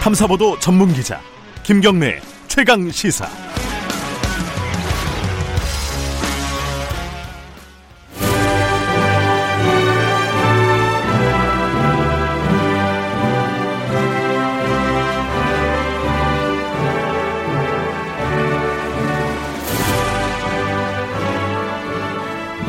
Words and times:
탐사보도 0.00 0.58
전문 0.58 0.92
기자 0.92 1.20
김경래 1.62 2.20
최강 2.46 2.90
시사. 2.90 3.28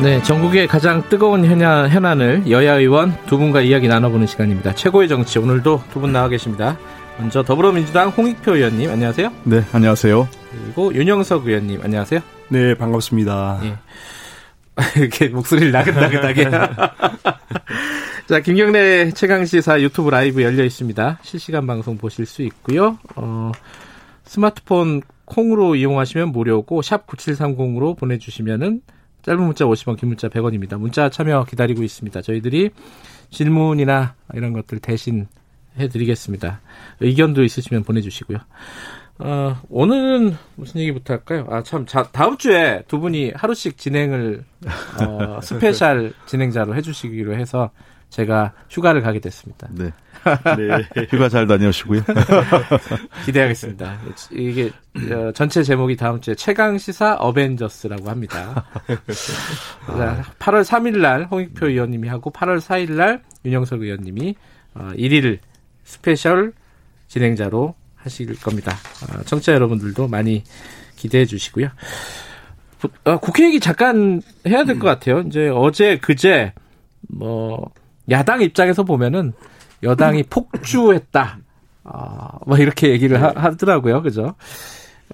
네, 0.02 0.22
전국의 0.22 0.66
가장 0.66 1.02
뜨거운 1.10 1.44
현안, 1.44 1.90
현안을 1.90 2.44
여야 2.50 2.74
의원 2.78 3.14
두 3.26 3.36
분과 3.36 3.60
이야기 3.60 3.86
나눠보는 3.86 4.26
시간입니다. 4.26 4.74
최고의 4.74 5.08
정치 5.08 5.38
오늘도 5.38 5.82
두 5.92 6.00
분 6.00 6.12
나와 6.12 6.28
계십니다. 6.28 6.78
먼저 7.20 7.42
더불어민주당 7.42 8.08
홍익표 8.08 8.56
의원님 8.56 8.90
안녕하세요. 8.90 9.30
네, 9.44 9.62
안녕하세요. 9.72 10.26
그리고 10.50 10.94
윤영석 10.94 11.46
의원님 11.46 11.80
안녕하세요. 11.82 12.20
네, 12.48 12.74
반갑습니다. 12.74 13.60
예. 13.64 13.76
이렇게 14.98 15.28
목소리를 15.28 15.70
나긋나긋하게. 15.70 16.48
자, 18.26 18.40
김경래 18.40 19.10
최강시사 19.10 19.82
유튜브 19.82 20.08
라이브 20.08 20.42
열려 20.42 20.64
있습니다. 20.64 21.18
실시간 21.20 21.66
방송 21.66 21.98
보실 21.98 22.24
수 22.24 22.40
있고요. 22.42 22.98
어, 23.16 23.52
스마트폰 24.24 25.02
콩으로 25.26 25.74
이용하시면 25.74 26.32
무료고 26.32 26.80
샵 26.80 27.06
9730으로 27.06 27.98
보내주시면은 27.98 28.80
짧은 29.22 29.42
문자 29.42 29.66
50원, 29.66 29.98
긴 29.98 30.08
문자 30.08 30.28
100원입니다. 30.28 30.78
문자 30.78 31.10
참여 31.10 31.44
기다리고 31.44 31.82
있습니다. 31.82 32.22
저희들이 32.22 32.70
질문이나 33.30 34.14
이런 34.32 34.54
것들 34.54 34.78
대신 34.78 35.28
해드리겠습니다. 35.78 36.60
의견도 37.00 37.44
있으시면 37.44 37.84
보내주시고요. 37.84 38.38
어, 39.18 39.60
오늘은 39.68 40.34
무슨 40.56 40.80
얘기부터 40.80 41.14
할까요? 41.14 41.46
아, 41.50 41.62
참, 41.62 41.84
자, 41.84 42.08
다음 42.10 42.38
주에 42.38 42.82
두 42.88 43.00
분이 43.00 43.32
하루씩 43.34 43.76
진행을, 43.76 44.44
어, 45.00 45.40
special 45.44 46.14
진행자로 46.26 46.74
해주시기로 46.74 47.34
해서 47.34 47.70
제가 48.08 48.52
휴가를 48.68 49.02
가게 49.02 49.20
됐습니다. 49.20 49.68
네. 49.70 49.90
네. 50.56 51.06
휴가 51.10 51.28
잘 51.28 51.46
다녀오시고요. 51.46 52.02
기대하겠습니다. 53.24 53.98
이게 54.32 54.70
어, 55.12 55.32
전체 55.32 55.62
제목이 55.62 55.96
다음 55.96 56.20
주에 56.20 56.34
최강 56.34 56.76
시사 56.76 57.14
어벤져스라고 57.14 58.10
합니다. 58.10 58.66
8월 59.86 60.64
3일 60.64 60.98
날 60.98 61.24
홍익표 61.24 61.68
의원님이 61.68 62.08
하고 62.08 62.32
8월 62.32 62.58
4일 62.58 62.92
날 62.92 63.22
윤영석 63.44 63.82
의원님이 63.82 64.34
어, 64.74 64.90
1일 64.96 65.38
special 65.90 66.52
진행자로 67.08 67.74
하실 67.96 68.38
겁니다. 68.40 68.76
어, 69.02 69.22
청취자 69.24 69.52
여러분들도 69.52 70.06
많이 70.08 70.44
기대해 70.96 71.26
주시고요. 71.26 71.68
어, 73.04 73.18
국회 73.18 73.44
얘기 73.44 73.60
잠깐 73.60 74.22
해야 74.46 74.64
될 74.64 74.78
것 74.78 74.86
같아요. 74.86 75.20
이제 75.20 75.48
어제 75.48 75.98
그제 75.98 76.52
뭐 77.08 77.70
야당 78.08 78.40
입장에서 78.40 78.84
보면은 78.84 79.32
여당이 79.82 80.24
폭주했다. 80.24 81.38
어, 81.84 82.28
뭐 82.46 82.56
이렇게 82.58 82.90
얘기를 82.90 83.20
하, 83.20 83.50
더라고요 83.56 84.02
그죠? 84.02 84.34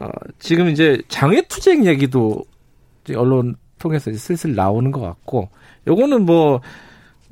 어, 0.01 0.09
지금 0.39 0.69
이제 0.69 1.01
장외투쟁 1.09 1.87
얘기도 1.87 2.45
언론 3.17 3.57
통해서 3.79 4.13
슬슬 4.13 4.55
나오는 4.55 4.91
것 4.91 5.01
같고, 5.01 5.49
요거는 5.87 6.27
뭐, 6.27 6.61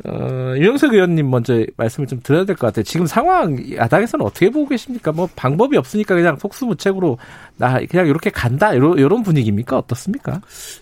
어, 0.04 0.54
유영석 0.56 0.92
의원님 0.92 1.30
먼저 1.30 1.64
말씀을 1.76 2.08
좀 2.08 2.20
드려야 2.22 2.44
될 2.44 2.56
것 2.56 2.66
같아요. 2.66 2.82
지금 2.82 3.06
상황 3.06 3.56
야당에서는 3.76 4.26
어떻게 4.26 4.50
보고 4.50 4.68
계십니까? 4.68 5.12
뭐 5.12 5.28
방법이 5.36 5.76
없으니까 5.76 6.14
그냥 6.16 6.36
속수무책으로 6.36 7.16
나 7.58 7.78
그냥 7.88 8.08
이렇게 8.08 8.30
간다 8.30 8.74
이런 8.74 8.98
이런 8.98 9.22
분위기입니까? 9.22 9.78
어떻습니까? 9.78 10.40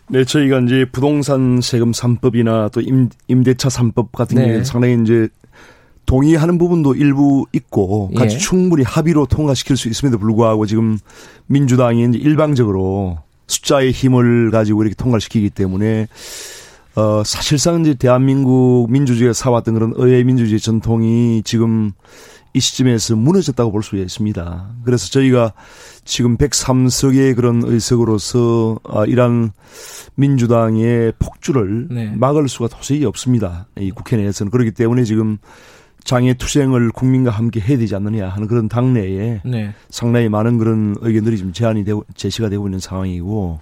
네, 0.09 0.25
저희가 0.25 0.60
이제 0.60 0.87
부동산 0.91 1.60
세금 1.62 1.92
3법이나 1.92 2.72
또 2.72 2.81
임, 2.81 3.10
임대차 3.28 3.69
3법 3.69 4.12
같은 4.12 4.37
네. 4.38 4.44
경우에 4.47 4.64
상당히 4.64 4.98
이제 5.03 5.28
동의하는 6.06 6.58
부분도 6.58 6.94
일부 6.94 7.47
있고 7.53 8.10
같이 8.16 8.37
예. 8.37 8.38
충분히 8.38 8.82
합의로 8.82 9.26
통과시킬 9.26 9.76
수 9.76 9.88
있음에도 9.88 10.19
불구하고 10.19 10.66
지금 10.66 10.98
민주당이 11.47 12.04
이제 12.08 12.19
일방적으로 12.19 13.19
숫자의 13.47 13.92
힘을 13.92 14.50
가지고 14.50 14.82
이렇게 14.82 14.94
통과시키기 14.94 15.50
때문에 15.50 16.08
어 16.94 17.22
사실상 17.25 17.80
이제 17.80 17.94
대한민국 17.94 18.86
민주주의가 18.91 19.32
사왔던 19.32 19.75
그런 19.75 19.92
의회 19.97 20.22
민주주의 20.25 20.60
전통이 20.60 21.42
지금 21.44 21.92
이 22.54 22.60
시점에서 22.60 23.16
무너졌다고 23.16 23.72
볼 23.72 23.82
수 23.82 23.97
있습니다. 23.97 24.69
그래서 24.84 25.08
저희가 25.08 25.54
지금 26.04 26.36
103석의 26.36 27.34
그런 27.34 27.62
의석으로서 27.64 28.78
아, 28.84 29.04
이러한 29.06 29.52
민주당의 30.16 31.14
폭주를 31.19 31.88
네. 31.91 32.12
막을 32.14 32.48
수가 32.48 32.69
도저히 32.69 33.04
없습니다. 33.06 33.66
이 33.78 33.91
국회 33.91 34.16
내에서는 34.16 34.50
그렇기 34.50 34.72
때문에 34.72 35.04
지금 35.04 35.38
장애 36.04 36.34
투쟁을 36.34 36.91
국민과 36.91 37.31
함께 37.31 37.60
해야 37.60 37.78
되지 37.78 37.94
않느냐 37.94 38.28
하는 38.28 38.48
그런 38.48 38.69
당내에 38.69 39.41
네. 39.44 39.72
상당히 39.88 40.28
많은 40.28 40.58
그런 40.58 40.97
의견들이 41.00 41.38
지금 41.38 41.52
제안이 41.52 41.84
되고 41.84 42.04
제시가 42.16 42.50
되고 42.50 42.66
있는 42.66 42.81
상황이고 42.81 43.60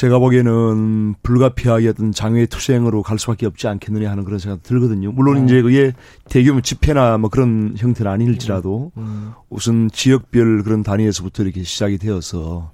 제가 0.00 0.18
보기에는 0.18 1.16
불가피하게 1.22 1.88
어떤 1.90 2.10
장외 2.10 2.46
투쟁으로 2.46 3.02
갈 3.02 3.18
수밖에 3.18 3.44
없지 3.44 3.68
않겠느냐 3.68 4.10
하는 4.10 4.24
그런 4.24 4.38
생각 4.38 4.62
들거든요. 4.62 5.12
물론 5.12 5.36
어. 5.36 5.44
이제 5.44 5.60
그게 5.60 5.92
대규모 6.30 6.62
집회나 6.62 7.18
뭐 7.18 7.28
그런 7.28 7.74
형태는 7.76 8.10
아닐지라도 8.10 8.92
음. 8.96 9.02
음. 9.02 9.32
우선 9.50 9.90
지역별 9.92 10.62
그런 10.62 10.82
단위에서부터 10.82 11.42
이렇게 11.42 11.64
시작이 11.64 11.98
되어서 11.98 12.72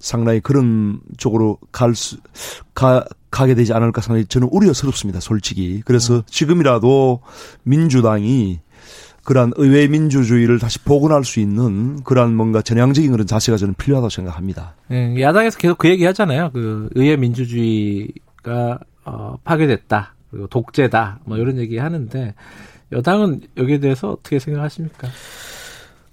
상당히 0.00 0.40
그런 0.40 1.00
쪽으로 1.16 1.56
갈 1.72 1.94
수, 1.94 2.18
가, 2.74 3.06
가게 3.30 3.54
되지 3.54 3.72
않을까 3.72 4.02
상당히 4.02 4.26
저는 4.26 4.50
우려스럽습니다, 4.52 5.18
솔직히. 5.18 5.80
그래서 5.86 6.16
음. 6.16 6.22
지금이라도 6.26 7.20
민주당이 7.62 8.60
그러한 9.30 9.52
의회 9.58 9.86
민주주의를 9.86 10.58
다시 10.58 10.80
복원할 10.80 11.22
수 11.22 11.38
있는 11.38 12.02
그러한 12.02 12.34
뭔가 12.34 12.62
전향적인 12.62 13.12
그런 13.12 13.28
자세가 13.28 13.58
저는 13.58 13.74
필요하다고 13.74 14.10
생각합니다. 14.10 14.74
네, 14.88 15.20
야당에서 15.20 15.56
계속 15.56 15.78
그 15.78 15.88
얘기 15.88 16.04
하잖아요. 16.04 16.50
그 16.52 16.88
의회 16.96 17.14
민주주의가 17.14 18.80
어, 19.04 19.36
파괴됐다. 19.44 20.16
그리고 20.32 20.48
독재다. 20.48 21.20
뭐 21.26 21.36
이런 21.36 21.58
얘기 21.58 21.78
하는데 21.78 22.34
여당은 22.90 23.42
여기에 23.56 23.78
대해서 23.78 24.10
어떻게 24.10 24.40
생각하십니까? 24.40 25.06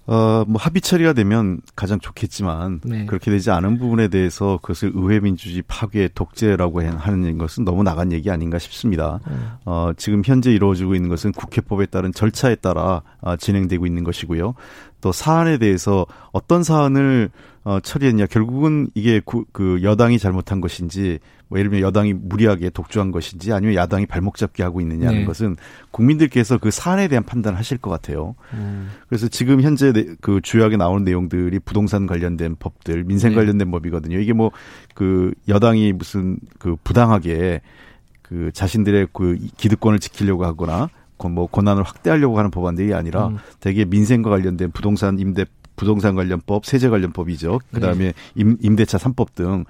어, 0.07 0.45
뭐 0.47 0.59
합의 0.59 0.81
처리가 0.81 1.12
되면 1.12 1.59
가장 1.75 2.00
좋겠지만 2.00 2.79
네. 2.85 3.06
그렇게 3.06 3.29
되지 3.29 3.51
않은 3.51 3.78
부분에 3.78 4.07
대해서 4.07 4.57
그것을 4.62 4.94
의회 4.95 5.19
민주주의 5.19 5.62
파괴 5.68 6.07
독재라고 6.07 6.81
하는 6.81 7.38
것은 7.38 7.66
너무 7.66 7.84
나간 7.84 8.13
얘기 8.13 8.31
아닌가 8.31 8.57
싶습니다. 8.57 9.19
음. 9.28 9.50
어, 9.66 9.91
지금 9.97 10.22
현재 10.25 10.51
이루어지고 10.51 10.95
있는 10.95 11.09
것은 11.09 11.34
국회법에 11.34 11.88
따른 11.88 12.13
절차에 12.13 12.56
따라 12.56 13.01
어, 13.19 13.35
진행되고 13.35 13.85
있는 13.85 14.06
것이고요. 14.06 14.53
또 15.01 15.12
사안에 15.12 15.57
대해서 15.57 16.06
어떤 16.31 16.63
사안을 16.63 17.29
어, 17.68 17.80
처리했냐 17.82 18.28
결국은 18.28 18.90
이게 18.94 19.20
구, 19.24 19.46
그 19.52 19.80
여당이 19.84 20.20
잘못한 20.20 20.62
것인지 20.62 21.20
뭐 21.50 21.60
예를 21.60 21.70
들면 21.70 21.86
여당이 21.86 22.14
무리하게 22.14 22.70
독주한 22.70 23.12
것인지 23.12 23.52
아니면 23.52 23.76
야당이 23.76 24.06
발목 24.06 24.38
잡기 24.38 24.62
하고 24.62 24.82
있느냐는 24.82 25.20
네. 25.20 25.26
것은 25.26 25.56
국민들께서 25.92 26.58
그 26.58 26.72
사안에 26.72 27.08
대한 27.08 27.24
판단을 27.24 27.58
하실 27.58 27.78
것 27.78 27.90
같아요. 27.90 28.36
음. 28.54 28.90
그래서 29.08 29.28
지금 29.28 29.62
현재 29.62 29.92
그 30.22 30.42
주요하게 30.42 30.78
나오는 30.78 31.04
내용들이 31.04 31.60
부동산 31.60 32.06
관련된 32.06 32.58
법들, 32.60 33.04
민생 33.04 33.32
네. 33.32 33.36
관련된 33.36 33.70
법이거든요. 33.72 34.20
이게 34.20 34.34
뭐 34.34 34.52
그 34.98 35.32
여당이 35.48 35.94
무슨 35.94 36.40
그 36.58 36.76
부당하게 36.84 37.62
그 38.24 38.50
자신들의 38.52 39.10
그 39.14 39.38
기득권을 39.58 40.00
지키려고 40.00 40.44
하거나 40.44 40.90
뭐 41.30 41.46
권한을 41.46 41.84
확대하려고 41.84 42.40
하는 42.40 42.50
법안들이 42.50 42.96
아니라 42.96 43.28
음. 43.28 43.38
대개 43.60 43.86
민생과 43.86 44.31
관련된 44.31 44.72
부동산 44.72 45.20
임대 45.20 45.46
부동산 45.77 46.15
관련법, 46.15 46.65
세제 46.65 46.89
관련법이죠. 46.89 47.59
그다음에 47.71 48.06
네. 48.07 48.13
임, 48.35 48.57
임대차 48.62 48.97
3법 48.97 49.33
등 49.35 49.63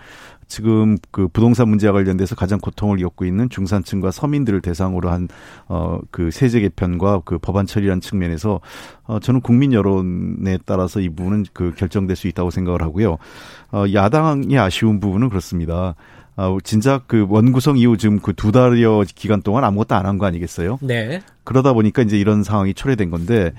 지금 0.48 0.98
그 1.12 1.28
부동산 1.28 1.68
문제와 1.68 1.92
관련돼서 1.92 2.34
가장 2.36 2.58
고통을 2.60 2.98
겪고 3.00 3.26
있는 3.26 3.50
중산층과 3.50 4.12
서민들을 4.12 4.62
대상으로 4.62 5.10
한 5.12 5.28
어 5.68 6.00
그 6.10 6.32
세제 6.32 6.62
개편과 6.62 7.22
그 7.26 7.38
법안 7.38 7.66
처리라는 7.66 8.00
측면에서 8.02 8.62
어 9.04 9.20
저는 9.20 9.42
국민 9.42 9.74
여론에 9.74 10.58
따라서 10.66 11.02
이 11.02 11.10
부분은 11.10 11.46
그 11.54 11.74
결정될 11.76 12.16
수 12.16 12.28
있다고 12.30 12.50
생각을 12.50 12.82
하고요. 12.82 13.18
어 13.74 13.84
야당이 13.94 14.58
아쉬운 14.58 15.00
부분은 15.02 15.28
그렇습니다. 15.30 15.96
어, 16.38 16.56
진작 16.64 17.08
그 17.08 17.26
원구성 17.28 17.78
이후 17.80 17.98
지금 17.98 18.20
그 18.20 18.32
두 18.32 18.52
달여 18.52 19.04
기간 19.16 19.42
동안 19.42 19.64
아무것도 19.64 19.96
안 19.96 20.06
한 20.06 20.18
거 20.20 20.28
아니겠어요? 20.28 20.78
네. 20.82 21.22
그러다 21.44 21.74
보니까 21.74 22.04
이제 22.04 22.18
이런 22.18 22.44
상황이 22.44 22.74
초래된 22.76 23.10
건데 23.10 23.54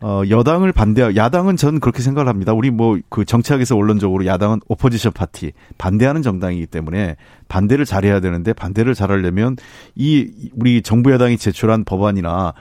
어, 0.00 0.22
여당을 0.28 0.72
반대, 0.72 1.02
야당은 1.16 1.56
저는 1.56 1.80
그렇게 1.80 2.02
생각을 2.02 2.28
합니다. 2.28 2.52
우리 2.52 2.70
뭐 2.70 2.98
그 3.08 3.24
정치학에서 3.24 3.76
원론적으로 3.76 4.26
야당은 4.26 4.60
오포지션 4.68 5.12
파티, 5.12 5.52
반대하는 5.76 6.22
정당이기 6.22 6.66
때문에 6.66 7.16
반대를 7.48 7.84
잘해야 7.84 8.20
되는데 8.20 8.52
반대를 8.52 8.94
잘하려면 8.94 9.56
이 9.94 10.50
우리 10.54 10.82
정부 10.82 11.10
여당이 11.12 11.38
제출한 11.38 11.84
법안이나 11.84 12.54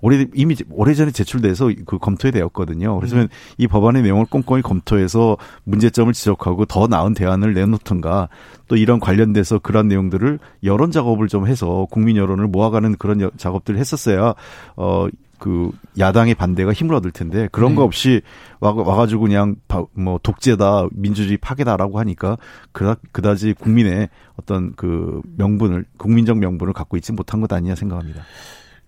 오래 0.00 0.26
이미 0.32 0.54
오래전에 0.70 1.10
제출돼서 1.10 1.72
그 1.84 1.98
검토에 1.98 2.30
되었거든요. 2.30 2.96
그래서 2.96 3.16
음. 3.16 3.28
이 3.56 3.66
법안의 3.66 4.02
내용을 4.02 4.26
꼼꼼히 4.26 4.62
검토해서 4.62 5.36
문제점을 5.64 6.12
지적하고 6.12 6.66
더 6.66 6.86
나은 6.86 7.14
대안을 7.14 7.52
내놓던가 7.52 8.28
또 8.68 8.76
이런 8.76 9.00
관련돼서 9.00 9.58
그런 9.58 9.88
내용들을 9.88 10.38
여론 10.62 10.92
작업을 10.92 11.26
좀 11.26 11.48
해서 11.48 11.88
국민 11.90 12.16
여론을 12.16 12.46
모아가는 12.46 12.94
그런 12.96 13.28
작업들을 13.36 13.80
했었어야 13.80 14.34
어 14.76 15.08
그 15.38 15.70
야당의 15.98 16.34
반대가 16.34 16.72
힘을 16.72 16.94
얻을 16.94 17.10
텐데 17.10 17.48
그런 17.52 17.70
네. 17.70 17.76
거 17.76 17.84
없이 17.84 18.22
와, 18.60 18.72
와가지고 18.72 19.22
그냥 19.22 19.56
뭐 19.92 20.18
독재다 20.22 20.88
민주주의 20.92 21.36
파괴다라고 21.38 21.98
하니까 21.98 22.36
그다 22.72 22.96
그다지 23.12 23.54
국민의 23.54 24.08
어떤 24.36 24.74
그 24.76 25.20
명분을 25.36 25.84
국민적 25.96 26.38
명분을 26.38 26.72
갖고 26.72 26.96
있지 26.96 27.12
못한 27.12 27.40
것 27.40 27.52
아니냐 27.52 27.74
생각합니다. 27.74 28.22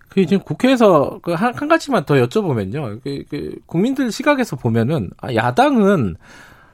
그 0.09 0.25
지금 0.25 0.43
국회에서 0.43 1.19
그한 1.21 1.53
한 1.55 1.67
가지만 1.69 2.03
더 2.05 2.15
여쭤보면요. 2.15 3.01
그, 3.01 3.23
그 3.29 3.55
국민들 3.65 4.11
시각에서 4.11 4.57
보면은 4.57 5.09
아, 5.21 5.33
야당은 5.33 6.17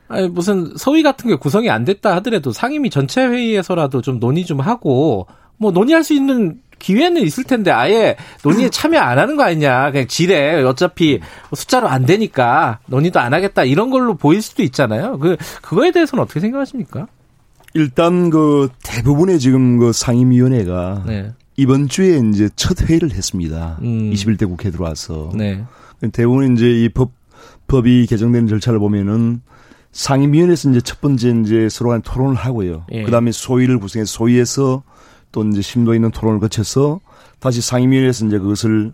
아니 0.08 0.28
무슨 0.30 0.76
소위 0.78 1.04
같은 1.04 1.30
게 1.30 1.36
구성이 1.36 1.70
안 1.70 1.86
됐다 1.86 2.16
하더라도 2.18 2.52
상임위 2.52 2.90
전체 2.90 3.26
회의에서라도 3.26 4.02
좀 4.02 4.20
논의 4.20 4.46
좀 4.46 4.60
하고 4.60 5.28
뭐 5.58 5.72
논의할 5.72 6.04
수 6.04 6.14
있는 6.14 6.60
기회는 6.80 7.22
있을 7.24 7.44
텐데 7.44 7.72
아예 7.72 8.16
논의에 8.44 8.70
참여 8.70 9.00
안 9.00 9.18
하는 9.18 9.36
거 9.36 9.44
아니냐. 9.44 9.92
그냥 9.92 10.08
지뢰 10.08 10.62
어차피 10.64 11.20
숫자로 11.54 11.88
안 11.88 12.06
되니까 12.06 12.80
논의도 12.86 13.20
안 13.20 13.34
하겠다 13.34 13.64
이런 13.64 13.90
걸로 13.90 14.16
보일 14.16 14.42
수도 14.42 14.64
있잖아요. 14.64 15.18
그 15.20 15.38
그거에 15.62 15.92
대해서는 15.92 16.24
어떻게 16.24 16.40
생각하십니까? 16.40 17.08
일단 17.74 18.30
그 18.30 18.70
대부분의 18.84 19.40
지금 19.40 19.78
그 19.78 19.92
상임위원회가 19.92 21.04
네. 21.06 21.32
이번 21.58 21.88
주에 21.88 22.22
이제 22.30 22.50
첫 22.56 22.88
회의를 22.88 23.12
했습니다. 23.12 23.80
음. 23.82 24.12
21대 24.12 24.48
국회 24.48 24.72
들어와서. 24.72 25.32
네. 25.36 25.64
대부분 26.12 26.56
이제 26.56 26.70
이 26.70 26.90
법, 26.90 27.12
법이 27.68 28.06
개정되는 28.06 28.48
절차를 28.48 28.80
보면은 28.80 29.42
상임위원회에서 29.92 30.70
이제 30.70 30.82
첫 30.82 31.02
번째 31.02 31.42
이제 31.42 31.70
서로 31.70 31.90
간 31.90 32.02
토론을 32.04 32.36
하고요. 32.36 32.86
예. 32.92 33.04
그 33.04 33.10
다음에 33.10 33.32
소위를 33.32 33.80
구성해서 33.80 34.12
소위에서 34.12 34.84
또 35.32 35.44
이제 35.46 35.62
심도 35.62 35.94
있는 35.94 36.12
토론을 36.12 36.40
거쳐서 36.40 37.00
다시 37.40 37.62
상임위에서 37.62 38.26
이제 38.26 38.40
그것을 38.40 38.94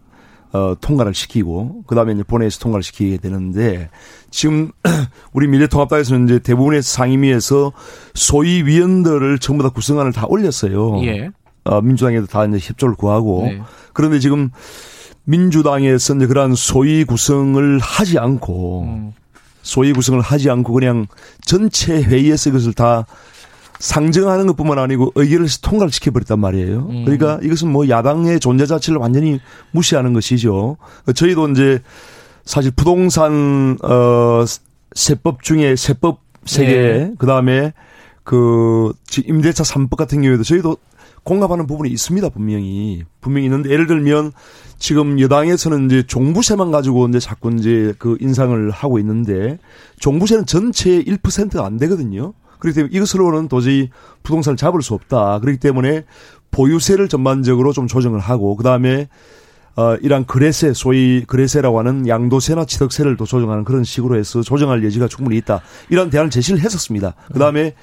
어, 0.53 0.75
통과를 0.79 1.15
시키고, 1.15 1.83
그 1.87 1.95
다음에 1.95 2.13
이제 2.13 2.21
본회의에서 2.21 2.59
통과를 2.59 2.83
시키게 2.83 3.17
되는데, 3.17 3.89
지금, 4.29 4.71
우리 5.33 5.47
미래통합당에서는 5.47 6.25
이제 6.25 6.37
대부분의 6.37 6.83
상임위에서 6.83 7.71
소위 8.13 8.61
위원들을 8.61 9.39
전부 9.39 9.63
다 9.63 9.69
구성안을 9.69 10.13
다 10.13 10.27
올렸어요. 10.27 11.03
예. 11.05 11.31
어, 11.63 11.81
민주당에도 11.81 12.27
다 12.27 12.45
이제 12.45 12.59
협조를 12.61 12.93
구하고. 12.93 13.45
네. 13.47 13.61
그런데 13.93 14.19
지금 14.19 14.51
민주당에서 15.23 16.15
이제 16.17 16.27
그러한 16.27 16.53
소위 16.53 17.03
구성을 17.03 17.79
하지 17.79 18.19
않고, 18.19 18.83
음. 18.83 19.13
소위 19.63 19.91
구성을 19.91 20.21
하지 20.21 20.51
않고 20.51 20.71
그냥 20.71 21.07
전체 21.45 21.99
회의에서 22.03 22.51
그것을 22.51 22.73
다 22.73 23.07
상정하는 23.83 24.47
것뿐만 24.47 24.79
아니고 24.79 25.11
의결을 25.15 25.47
통과를 25.61 25.91
시켜버렸단 25.91 26.39
말이에요. 26.39 26.87
음. 26.89 27.03
그러니까 27.03 27.37
이것은 27.43 27.69
뭐 27.69 27.89
야당의 27.89 28.39
존재 28.39 28.65
자체를 28.65 28.97
완전히 28.97 29.41
무시하는 29.71 30.13
것이죠. 30.13 30.77
저희도 31.13 31.49
이제 31.49 31.81
사실 32.45 32.71
부동산 32.71 33.77
어 33.83 34.45
세법 34.95 35.43
중에 35.43 35.75
세법 35.75 36.21
세 36.45 36.65
개, 36.65 36.71
네. 36.71 37.13
그 37.17 37.27
다음에 37.27 37.73
그 38.23 38.93
임대차 39.17 39.63
3법 39.63 39.97
같은 39.97 40.21
경우에도 40.21 40.43
저희도 40.43 40.77
공감하는 41.23 41.67
부분이 41.67 41.89
있습니다 41.89 42.29
분명히 42.29 43.03
분명히 43.19 43.47
있는데 43.47 43.69
예를 43.69 43.87
들면 43.87 44.31
지금 44.77 45.19
여당에서는 45.19 45.87
이제 45.87 46.03
종부세만 46.03 46.71
가지고 46.71 47.07
이제 47.07 47.19
자꾸 47.19 47.51
이제 47.53 47.93
그 47.97 48.17
인상을 48.21 48.71
하고 48.71 48.97
있는데 48.99 49.57
종부세는 49.99 50.45
전체의 50.45 51.03
1%가 51.03 51.65
안 51.65 51.77
되거든요. 51.77 52.33
그렇기 52.63 52.75
때문에 52.75 52.95
이것으로는 52.95 53.49
도저히 53.49 53.89
부동산을 54.23 54.55
잡을 54.55 54.81
수 54.81 54.93
없다. 54.93 55.39
그렇기 55.39 55.59
때문에 55.59 56.05
보유세를 56.51 57.09
전반적으로 57.09 57.73
좀 57.73 57.87
조정을 57.87 58.21
하고 58.21 58.55
그다음에 58.55 59.09
어, 59.75 59.95
이런 60.01 60.25
거래세, 60.25 60.73
소위 60.73 61.25
거래세라고 61.25 61.79
하는 61.79 62.07
양도세나 62.07 62.63
취득세를 62.65 63.17
또 63.17 63.25
조정하는 63.25 63.65
그런 63.65 63.83
식으로 63.83 64.17
해서 64.17 64.41
조정할 64.43 64.85
여지가 64.85 65.09
충분히 65.09 65.37
있다. 65.37 65.61
이런 65.89 66.09
대안을 66.09 66.29
제시를 66.29 66.61
했었습니다. 66.61 67.15
그 67.33 67.39
다음에 67.39 67.73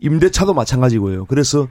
임대차도 0.00 0.52
마찬가지고요. 0.52 1.26
그래서 1.26 1.68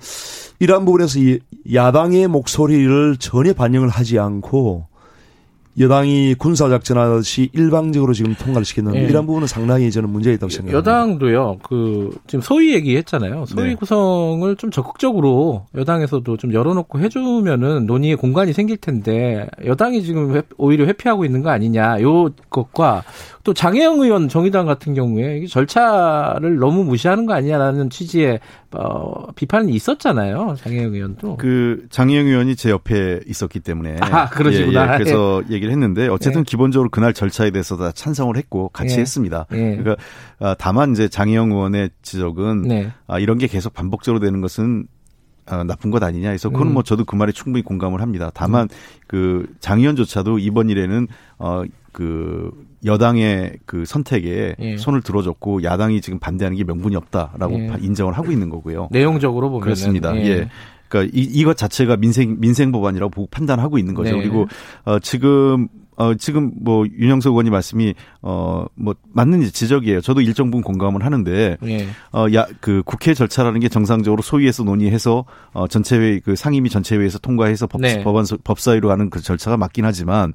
이러한 0.59 0.85
부분에서 0.85 1.19
이 1.19 1.39
야당의 1.73 2.27
목소리를 2.29 3.17
전혀 3.17 3.53
반영을 3.53 3.89
하지 3.89 4.19
않고 4.19 4.87
여당이 5.79 6.35
군사작전하듯이 6.35 7.49
일방적으로 7.53 8.13
지금 8.13 8.35
통과를 8.35 8.63
시켰는 8.63 8.91
네. 8.91 9.03
이런 9.05 9.25
부분은 9.25 9.47
상당히 9.47 9.89
저는 9.89 10.09
문제가 10.09 10.35
있다고 10.35 10.49
생각합니다. 10.51 10.77
여당도요, 10.77 11.57
그, 11.63 12.11
지금 12.27 12.41
소위 12.41 12.73
얘기했잖아요. 12.75 13.45
소위 13.47 13.69
네. 13.69 13.75
구성을 13.75 14.55
좀 14.55 14.69
적극적으로 14.69 15.65
여당에서도 15.75 16.37
좀 16.37 16.53
열어놓고 16.53 16.99
해주면은 16.99 17.87
논의의 17.87 18.17
공간이 18.17 18.53
생길 18.53 18.77
텐데 18.77 19.47
여당이 19.65 20.03
지금 20.03 20.35
회, 20.35 20.43
오히려 20.57 20.85
회피하고 20.85 21.25
있는 21.25 21.41
거 21.41 21.49
아니냐. 21.49 22.01
요 22.01 22.29
것과 22.51 23.03
또 23.43 23.53
장혜영 23.53 23.99
의원 23.99 24.29
정의당 24.29 24.65
같은 24.65 24.93
경우에 24.93 25.45
절차를 25.47 26.57
너무 26.59 26.83
무시하는 26.83 27.25
거 27.25 27.33
아니냐라는 27.33 27.89
취지의 27.89 28.39
어, 28.75 29.31
비판이 29.33 29.71
있었잖아요. 29.73 30.55
장혜영 30.57 30.93
의원도. 30.93 31.37
그 31.37 31.85
장혜영 31.89 32.27
의원이 32.27 32.55
제 32.55 32.69
옆에 32.71 33.19
있었기 33.27 33.59
때문에 33.59 33.97
아 34.01 34.29
그러시구나. 34.29 34.87
예, 34.87 34.93
예. 34.93 34.97
그래서 34.97 35.43
예. 35.49 35.53
얘기를 35.53 35.71
했는데 35.71 36.07
어쨌든 36.07 36.41
예. 36.41 36.43
기본적으로 36.43 36.89
그날 36.89 37.13
절차에 37.13 37.51
대해서 37.51 37.77
다 37.77 37.91
찬성을 37.91 38.35
했고 38.35 38.69
같이 38.69 38.95
예. 38.95 39.01
했습니다. 39.01 39.45
예. 39.51 39.77
그러니까 39.77 39.95
아, 40.39 40.55
다만 40.57 40.91
이제 40.91 41.07
장혜영 41.07 41.51
의원의 41.51 41.91
지적은 42.01 42.63
네. 42.63 42.91
아, 43.07 43.19
이런 43.19 43.37
게 43.37 43.47
계속 43.47 43.73
반복적으로 43.73 44.19
되는 44.19 44.41
것은 44.41 44.87
아, 45.45 45.63
나쁜 45.63 45.91
것 45.91 46.01
아니냐 46.01 46.29
해서 46.29 46.49
그건 46.49 46.67
음. 46.69 46.73
뭐 46.73 46.83
저도 46.83 47.05
그 47.05 47.15
말에 47.15 47.31
충분히 47.31 47.63
공감을 47.63 48.01
합니다. 48.01 48.31
다만 48.33 48.63
음. 48.63 48.77
그 49.07 49.45
장 49.59 49.79
의원조차도 49.79 50.39
이번 50.39 50.69
일에는 50.69 51.07
어 51.37 51.63
그 51.93 52.51
여당의 52.83 53.59
그 53.65 53.85
선택에 53.85 54.55
예. 54.59 54.77
손을 54.77 55.01
들어줬고 55.01 55.63
야당이 55.63 56.01
지금 56.01 56.19
반대하는 56.19 56.57
게 56.57 56.65
명분이 56.65 56.95
없다라고 56.97 57.59
예. 57.59 57.71
인정을 57.79 58.13
하고 58.13 58.31
있는 58.31 58.49
거고요. 58.49 58.89
내용적으로 58.91 59.49
보면 59.49 59.61
그렇습니다. 59.61 60.13
예. 60.17 60.25
예. 60.25 60.49
그러니까 60.89 61.11
이, 61.15 61.21
이것 61.21 61.55
자체가 61.55 61.95
민생 61.95 62.39
민생 62.39 62.71
법안이라고 62.71 63.09
보고 63.09 63.27
판단하고 63.31 63.77
있는 63.77 63.93
거죠. 63.93 64.15
네. 64.15 64.21
그리고 64.21 64.47
어 64.83 64.99
지금 64.99 65.69
어, 65.95 66.13
지금 66.15 66.51
뭐 66.59 66.85
윤영석 66.87 67.31
의원님 67.31 67.51
말씀이 67.51 67.93
어, 68.21 68.65
뭐 68.75 68.95
맞는 69.11 69.43
지적이에요. 69.43 70.01
저도 70.01 70.21
일정 70.21 70.49
부분 70.49 70.63
공감을 70.63 71.05
하는데 71.05 71.57
예. 71.63 71.87
어, 72.11 72.25
야, 72.33 72.47
그 72.61 72.81
국회 72.85 73.13
절차라는 73.13 73.59
게 73.59 73.69
정상적으로 73.69 74.21
소위에서 74.21 74.63
논의해서 74.63 75.25
어, 75.51 75.67
전체회 75.67 76.19
그 76.19 76.35
상임위 76.35 76.69
전체회에서 76.69 77.19
통과해서 77.19 77.67
법, 77.67 77.81
네. 77.81 78.03
법안 78.03 78.25
법사위로 78.43 78.87
가는 78.87 79.09
그 79.09 79.21
절차가 79.21 79.57
맞긴 79.57 79.85
하지만 79.85 80.33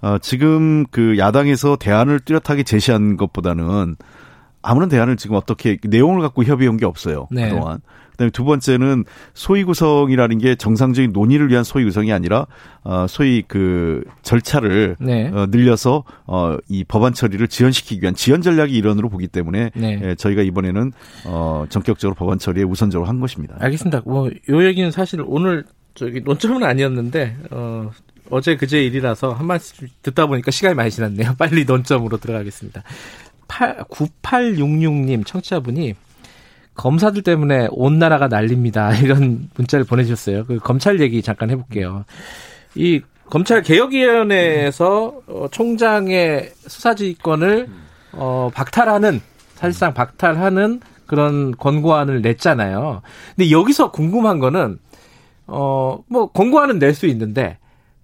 어, 0.00 0.18
지금 0.18 0.84
그 0.90 1.18
야당에서 1.18 1.76
대안을 1.76 2.20
뚜렷하게 2.20 2.62
제시한 2.62 3.16
것보다는 3.16 3.96
아무런 4.62 4.88
대안을 4.88 5.16
지금 5.16 5.36
어떻게 5.36 5.78
내용을 5.82 6.20
갖고 6.20 6.42
협의한 6.44 6.76
게 6.76 6.84
없어요. 6.84 7.28
네. 7.30 7.48
그동안. 7.48 7.80
그다음에 8.16 8.30
두 8.30 8.44
번째는 8.44 9.04
소위 9.34 9.62
구성이라는 9.62 10.38
게 10.38 10.54
정상적인 10.54 11.12
논의를 11.12 11.50
위한 11.50 11.64
소위 11.64 11.84
구성이 11.84 12.12
아니라 12.12 12.46
어 12.82 13.06
소위 13.08 13.42
그 13.46 14.02
절차를 14.22 14.96
네. 14.98 15.28
어, 15.28 15.46
늘려서 15.50 16.04
어이 16.24 16.84
법안 16.88 17.12
처리를 17.12 17.48
지연시키기 17.48 18.02
위한 18.02 18.14
지연 18.14 18.40
전략이 18.42 18.74
일원으로 18.74 19.10
보기 19.10 19.28
때문에 19.28 19.70
네. 19.74 20.00
예, 20.02 20.14
저희가 20.14 20.42
이번에는 20.42 20.92
어 21.26 21.66
전격적으로 21.68 22.14
법안 22.14 22.38
처리에 22.38 22.64
우선적으로 22.64 23.06
한 23.08 23.20
것입니다. 23.20 23.56
알겠습니다. 23.60 24.02
뭐요 24.06 24.30
얘기는 24.48 24.90
사실 24.90 25.22
오늘 25.24 25.64
저기 25.94 26.20
논점은 26.20 26.64
아니었는데 26.64 27.36
어 27.50 27.90
어제 28.30 28.56
그제 28.56 28.82
일이라서 28.84 29.32
한 29.32 29.46
말씀 29.46 29.88
듣다 30.02 30.26
보니까 30.26 30.50
시간이 30.50 30.74
많이 30.74 30.90
지났네요. 30.90 31.34
빨리 31.38 31.64
논점으로 31.64 32.18
들어가겠습니다. 32.18 32.82
8, 33.48 33.84
9866님 33.90 35.24
청취자분이 35.24 35.94
검사들 36.74 37.22
때문에 37.22 37.68
온 37.70 37.98
나라가 37.98 38.28
난립니다. 38.28 38.94
이런 39.00 39.48
문자를 39.54 39.84
보내주셨어요. 39.84 40.44
그 40.44 40.58
검찰 40.58 41.00
얘기 41.00 41.22
잠깐 41.22 41.50
해볼게요. 41.50 42.04
이 42.74 43.00
검찰 43.30 43.62
개혁위원회에서 43.62 45.20
어, 45.26 45.46
총장의 45.50 46.52
수사지휘권을 46.66 47.68
어, 48.12 48.50
박탈하는 48.54 49.20
사실상 49.54 49.94
박탈하는 49.94 50.80
그런 51.06 51.56
권고안을 51.56 52.20
냈잖아요. 52.22 53.02
근데 53.34 53.50
여기서 53.50 53.90
궁금한 53.90 54.38
거는 54.38 54.78
어뭐 55.46 56.32
권고안은 56.34 56.78
낼 56.78 56.94
수 56.94 57.06
있는데 57.06 57.58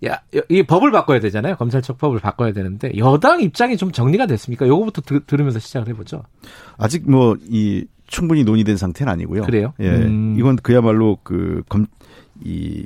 야, 0.07 0.21
이 0.49 0.63
법을 0.65 0.91
바꿔야 0.91 1.21
되잖아요. 1.21 1.57
검찰청법을 1.57 2.19
바꿔야 2.21 2.53
되는데 2.53 2.93
여당 2.97 3.41
입장이 3.41 3.77
좀 3.77 3.93
정리가 3.93 4.27
됐습니까? 4.27 4.67
요거부터 4.67 5.03
들, 5.03 5.21
들으면서 5.21 5.59
시작을 5.61 5.89
해보죠. 5.89 6.23
아직 6.77 7.09
뭐 7.11 7.37
이 7.49 7.85
충분히 8.09 8.45
논의된 8.45 8.77
상태는 8.77 9.11
아니고요. 9.13 9.43
그래요? 9.45 9.73
예, 9.81 9.89
음. 9.89 10.35
이건 10.39 10.57
그야말로 10.57 11.19
그 11.23 11.63
검 11.69 11.87
이 12.45 12.85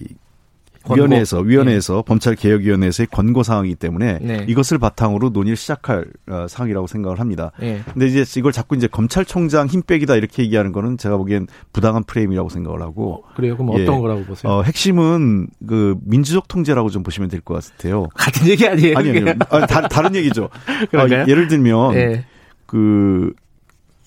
위원회에서 0.95 1.40
위원회에서 1.40 1.95
네. 1.97 2.02
범찰 2.07 2.35
개혁 2.37 2.62
위원회에서의 2.62 3.09
권고 3.11 3.43
사항이기 3.43 3.75
때문에 3.76 4.19
네. 4.23 4.45
이것을 4.49 4.78
바탕으로 4.78 5.31
논의를 5.31 5.57
시작할 5.57 6.05
어, 6.28 6.47
사항이라고 6.49 6.87
생각을 6.87 7.19
합니다. 7.21 7.52
네. 7.59 7.81
근데 7.93 8.07
이제 8.07 8.25
이걸 8.38 8.52
자꾸 8.52 8.76
이제 8.76 8.87
검찰총장 8.87 9.66
힘 9.69 9.83
빼기다 9.83 10.16
이렇게 10.16 10.43
얘기하는 10.43 10.73
거는 10.73 10.99
제가 10.99 11.16
보기엔 11.16 11.47
부당한 11.73 12.05
프레임이라고 12.05 12.49
생각을 12.49 12.83
하고 12.83 13.25
어, 13.25 13.35
그래요. 13.35 13.57
그럼 13.57 13.71
어떤 13.71 13.81
예. 13.81 13.87
거라고 13.87 14.25
보세요? 14.25 14.52
어, 14.52 14.62
핵심은 14.62 15.49
그 15.66 15.97
민주적 16.05 16.49
통제라고 16.49 16.90
좀 16.90 17.02
보시면 17.02 17.28
될 17.31 17.40
것 17.40 17.64
같아요. 17.76 18.07
같은 18.16 18.47
얘기 18.49 18.66
아니에요? 18.66 18.97
아니요. 18.99 19.35
아니, 19.50 19.66
다, 19.66 19.87
다른 19.88 20.14
얘기죠. 20.16 20.45
어, 20.95 21.09
예를 21.28 21.49
들면 21.49 21.95
네. 21.95 22.25
그 22.66 23.33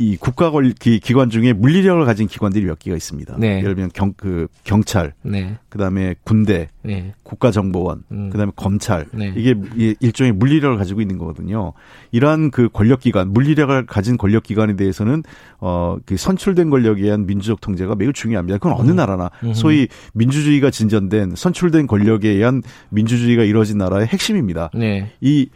이 0.01 0.15
국가 0.15 0.49
권 0.49 0.73
기관 0.79 1.29
중에 1.29 1.51
물리력을 1.51 2.05
가진 2.05 2.27
기관들이 2.27 2.63
몇 2.63 2.79
개가 2.79 2.95
있습니다. 2.95 3.35
네. 3.37 3.57
예를 3.57 3.75
들면 3.75 3.91
경, 3.93 4.13
그 4.15 4.47
경찰, 4.63 5.13
네. 5.23 5.57
그다음에 5.67 6.15
군대, 6.23 6.69
네. 6.83 7.13
국가정보원, 7.23 8.03
음. 8.13 8.29
그다음에 8.29 8.53
검찰 8.55 9.07
네. 9.11 9.33
이게 9.35 9.55
일종의 9.99 10.31
물리력을 10.31 10.77
가지고 10.77 11.01
있는 11.01 11.17
거거든요. 11.17 11.73
이러한 12.11 12.49
그 12.49 12.69
권력 12.71 13.01
기관, 13.01 13.33
물리력을 13.33 13.87
가진 13.87 14.17
권력 14.17 14.43
기관에 14.43 14.77
대해서는 14.77 15.23
어그 15.57 16.15
선출된 16.15 16.69
권력에 16.69 17.03
의한 17.03 17.25
민주적 17.25 17.59
통제가 17.59 17.95
매우 17.95 18.13
중요합니다. 18.13 18.57
그건 18.59 18.79
어느 18.79 18.91
음. 18.91 18.95
나라나 18.95 19.31
소위 19.53 19.89
민주주의가 20.13 20.71
진전된 20.71 21.33
선출된 21.35 21.87
권력에 21.87 22.29
의한 22.29 22.63
민주주의가 22.87 23.43
이루어진 23.43 23.77
나라의 23.77 24.07
핵심입니다. 24.07 24.69
네. 24.73 25.11
이 25.19 25.49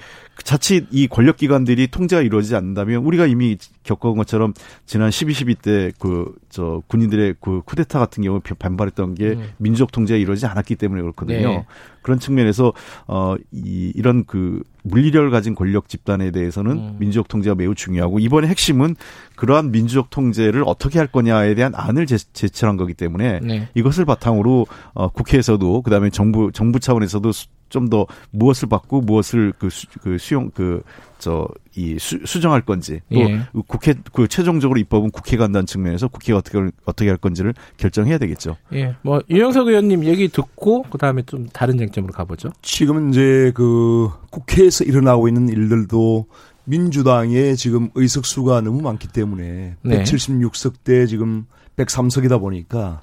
자칫 0.44 0.88
이 0.92 1.08
권력기관들이 1.08 1.88
통제가 1.88 2.22
이루어지지 2.22 2.56
않는다면 2.56 3.04
우리가 3.04 3.28
이미 3.28 3.58
겪어온 3.84 4.18
것처럼 4.18 4.54
지난 4.86 5.12
12, 5.12 5.34
12 5.34 5.56
때 5.56 5.92
그 6.00 6.34
저 6.54 6.84
군인들의 6.86 7.38
그 7.42 7.64
쿠데타 7.66 7.98
같은 7.98 8.22
경우 8.22 8.40
반발했던 8.40 9.16
게 9.16 9.30
음. 9.30 9.50
민주적 9.58 9.92
통제가 9.92 10.20
이루어지지 10.20 10.46
않았기 10.46 10.76
때문에 10.76 11.02
그렇거든요. 11.02 11.48
네. 11.48 11.66
그런 12.04 12.20
측면에서 12.20 12.74
어 13.08 13.36
이 13.52 13.92
이런 13.96 14.24
그 14.26 14.62
물리력을 14.84 15.32
가진 15.32 15.56
권력 15.56 15.90
집단에 15.90 16.30
대해서는 16.30 16.72
음. 16.74 16.96
민주적 17.00 17.28
통제가 17.28 17.56
매우 17.56 17.74
중요하고 17.74 18.20
이번에 18.20 18.48
핵심은 18.50 18.96
그러한 19.36 19.72
민주적 19.72 20.12
통제를 20.12 20.64
어떻게 20.68 21.00
할 21.00 21.08
거냐에 21.08 21.56
대한 21.56 21.74
안을 21.74 22.06
제, 22.06 22.18
제출한 22.18 22.78
거기 22.78 22.94
때문에 22.94 23.40
네. 23.40 23.68
이것을 23.74 24.06
바탕으로 24.06 24.68
어 24.94 25.08
국회에서도 25.10 25.82
그다음에 25.82 26.12
정부 26.12 26.52
정부 26.54 26.80
차원에서도 26.80 27.32
좀 27.74 27.90
더 27.90 28.08
무엇을 28.32 28.70
받고 28.70 29.02
무엇을 29.02 29.54
그, 29.58 29.70
수, 29.70 29.88
그 30.02 30.18
수용 30.18 30.50
그 30.52 30.84
저 31.24 31.48
이 31.76 31.98
수정할 31.98 32.62
건지 32.62 33.00
또 33.12 33.20
예. 33.20 33.48
국회 33.68 33.96
그 34.12 34.28
최종적으로 34.28 34.80
입법은 34.80 35.10
국회가 35.10 35.46
한다는 35.46 35.66
측면에서 35.66 36.08
국회가 36.08 36.38
어떻게 36.38 36.60
어떻게 36.86 37.10
할 37.10 37.18
건지를 37.18 37.54
결정해야 37.78 38.18
되겠죠. 38.20 38.58
예. 38.74 38.96
뭐 39.02 39.22
유영석 39.30 39.68
의원님 39.68 40.04
얘기 40.04 40.28
듣고 40.28 40.84
그다음에 40.84 41.24
좀 41.24 41.48
다른 41.48 41.78
쟁점으로 41.78 42.14
가보죠. 42.14 42.50
지금 42.62 43.10
이제 43.10 43.52
그 43.56 44.10
국회에서 44.30 44.84
일어나고 44.84 45.28
있는 45.30 45.50
일들도 45.50 46.28
민주당의 46.66 47.56
지금 47.56 47.90
의석수가 47.96 48.62
너무 48.62 48.82
많기 48.82 49.08
때문에 49.08 49.78
네. 49.82 50.04
176석 50.04 50.74
대 50.84 51.08
지금 51.08 51.46
103석이다 51.78 52.40
보니까 52.40 53.02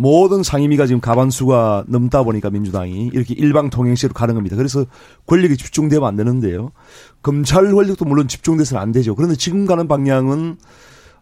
모든 0.00 0.44
상임위가 0.44 0.86
지금 0.86 1.00
가반수가 1.00 1.86
넘다 1.88 2.22
보니까 2.22 2.50
민주당이 2.50 3.10
이렇게 3.12 3.34
일방 3.34 3.68
통행시로 3.68 4.14
가는 4.14 4.36
겁니다. 4.36 4.54
그래서 4.54 4.86
권력이 5.26 5.56
집중되면 5.56 6.06
안 6.06 6.14
되는데요. 6.14 6.70
검찰 7.20 7.72
권력도 7.72 8.04
물론 8.04 8.28
집중돼서는 8.28 8.80
안 8.80 8.92
되죠. 8.92 9.16
그런데 9.16 9.34
지금 9.34 9.66
가는 9.66 9.88
방향은 9.88 10.56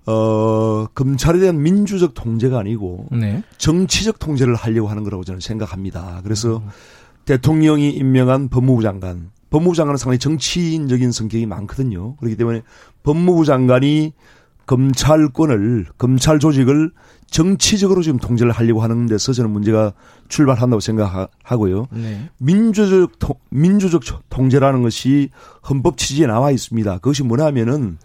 어, 0.05 0.87
검찰에 0.95 1.39
대한 1.39 1.63
민주적 1.63 2.13
통제가 2.13 2.59
아니고 2.59 3.07
네. 3.13 3.43
정치적 3.57 4.19
통제를 4.19 4.55
하려고 4.55 4.89
하는 4.89 5.05
거라고 5.05 5.25
저는 5.25 5.41
생각합니다. 5.41 6.21
그래서 6.23 6.59
음. 6.59 6.69
대통령이 7.25 7.91
임명한 7.93 8.51
법무부 8.51 8.83
장관, 8.83 9.31
법무부 9.49 9.75
장관은 9.75 9.97
상당히 9.97 10.19
정치인적인 10.19 11.13
성격이 11.13 11.47
많거든요. 11.47 12.15
그렇기 12.17 12.37
때문에 12.37 12.61
법무부 13.05 13.47
장관이 13.47 14.13
검찰권을 14.67 15.87
검찰 15.97 16.39
조직을 16.39 16.91
정치적으로 17.31 18.03
지금 18.03 18.19
통제를 18.19 18.53
하려고 18.53 18.83
하는 18.83 19.07
데서 19.07 19.33
저는 19.33 19.51
문제가 19.51 19.93
출발한다고 20.29 20.81
생각하고요. 20.81 21.89
네. 21.93 22.29
민주적 22.39 23.19
통, 23.19 23.35
민주적 23.51 24.03
통제라는 24.29 24.83
것이 24.83 25.31
헌법 25.69 25.97
취지에 25.97 26.27
나와 26.27 26.51
있습니다. 26.51 26.99
그것이 26.99 27.23
뭐냐면은 27.23 27.99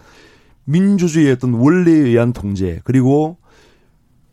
민주주의의 0.66 1.34
어떤 1.34 1.54
원리에 1.54 1.96
의한 1.96 2.34
통제 2.34 2.82
그리고 2.84 3.38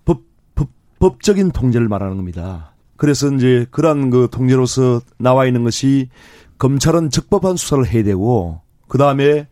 법, 0.04 0.22
법 0.54 0.68
법적인 0.98 1.52
통제를 1.52 1.88
말하는 1.88 2.16
겁니다. 2.16 2.72
그래서 2.96 3.32
이제 3.32 3.66
그러한 3.70 4.10
그 4.10 4.28
통제로서 4.30 5.00
나와 5.18 5.46
있는 5.46 5.64
것이 5.64 6.08
검찰은 6.58 7.10
적법한 7.10 7.56
수사를 7.56 7.86
해야 7.86 8.02
되고 8.02 8.60
그 8.88 8.98
다음에 8.98 9.46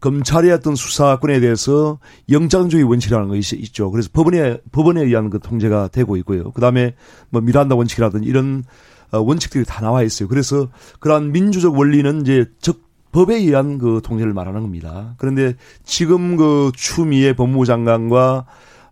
검찰의 0.00 0.52
어떤 0.52 0.76
수사권에 0.76 1.40
대해서 1.40 1.98
영장주의 2.30 2.84
원칙이라는 2.84 3.28
것이 3.28 3.56
있죠. 3.56 3.90
그래서 3.90 4.08
법원에 4.12 4.58
법원에 4.70 5.02
의한 5.02 5.30
그 5.30 5.40
통제가 5.40 5.88
되고 5.88 6.16
있고요. 6.18 6.52
그다음에 6.52 6.94
뭐 7.30 7.40
미란다 7.40 7.74
원칙이라든지 7.74 8.28
이런 8.28 8.64
어, 9.10 9.18
원칙들이 9.18 9.64
다 9.64 9.80
나와 9.80 10.02
있어요. 10.02 10.28
그래서 10.28 10.68
그러한 11.00 11.32
민주적 11.32 11.76
원리는 11.76 12.20
이제 12.20 12.46
적 12.60 12.88
법에 13.10 13.36
의한 13.36 13.78
그 13.78 14.00
통제를 14.04 14.32
말하는 14.32 14.60
겁니다. 14.62 15.14
그런데 15.18 15.54
지금 15.82 16.36
그 16.36 16.70
추미애 16.74 17.34
법무부 17.34 17.64
장관과 17.64 18.44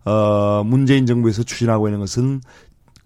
어 0.05 0.63
문재인 0.65 1.05
정부에서 1.05 1.43
추진하고 1.43 1.87
있는 1.87 1.99
것은 1.99 2.41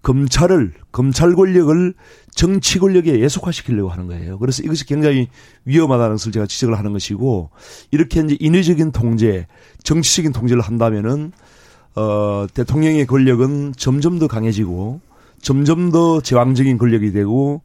검찰을 0.02 0.72
검찰 0.90 1.34
권력을 1.34 1.94
정치 2.34 2.78
권력에 2.78 3.20
예속화시키려고 3.20 3.90
하는 3.90 4.06
거예요. 4.06 4.38
그래서 4.38 4.62
이것이 4.62 4.86
굉장히 4.86 5.28
위험하다는 5.64 6.14
것을 6.14 6.32
제가 6.32 6.46
지적을 6.46 6.78
하는 6.78 6.92
것이고 6.92 7.50
이렇게 7.90 8.20
이제 8.20 8.36
인위적인 8.40 8.92
통제, 8.92 9.46
정치적인 9.82 10.32
통제를 10.32 10.62
한다면은 10.62 11.32
어 11.94 12.46
대통령의 12.54 13.06
권력은 13.06 13.74
점점 13.76 14.18
더 14.18 14.26
강해지고 14.26 15.00
점점 15.42 15.90
더 15.90 16.20
제왕적인 16.22 16.78
권력이 16.78 17.12
되고 17.12 17.60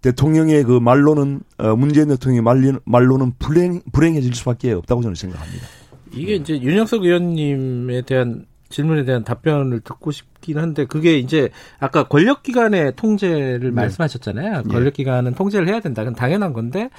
대통령의 0.00 0.64
그 0.64 0.78
말로는 0.78 1.40
어 1.58 1.76
문재인 1.76 2.08
대통령의 2.08 2.80
말로는, 2.84 3.32
불행 3.38 3.82
불행해질 3.92 4.34
수밖에 4.34 4.72
없다고 4.72 5.02
저는 5.02 5.14
생각합니다. 5.14 5.66
이게 6.12 6.36
이제 6.36 6.58
윤영석 6.58 7.04
의원님에 7.04 8.02
대한 8.02 8.46
질문에 8.68 9.04
대한 9.04 9.24
답변을 9.24 9.80
듣고 9.80 10.10
싶긴 10.10 10.58
한데 10.58 10.84
그게 10.84 11.18
이제 11.18 11.50
아까 11.78 12.04
권력 12.04 12.42
기관의 12.42 12.94
통제를 12.96 13.60
네. 13.60 13.70
말씀하셨잖아요. 13.70 14.62
예. 14.66 14.72
권력 14.72 14.94
기관은 14.94 15.34
통제를 15.34 15.68
해야 15.68 15.80
된다. 15.80 16.02
그건 16.02 16.14
당연한 16.14 16.52
건데 16.52 16.90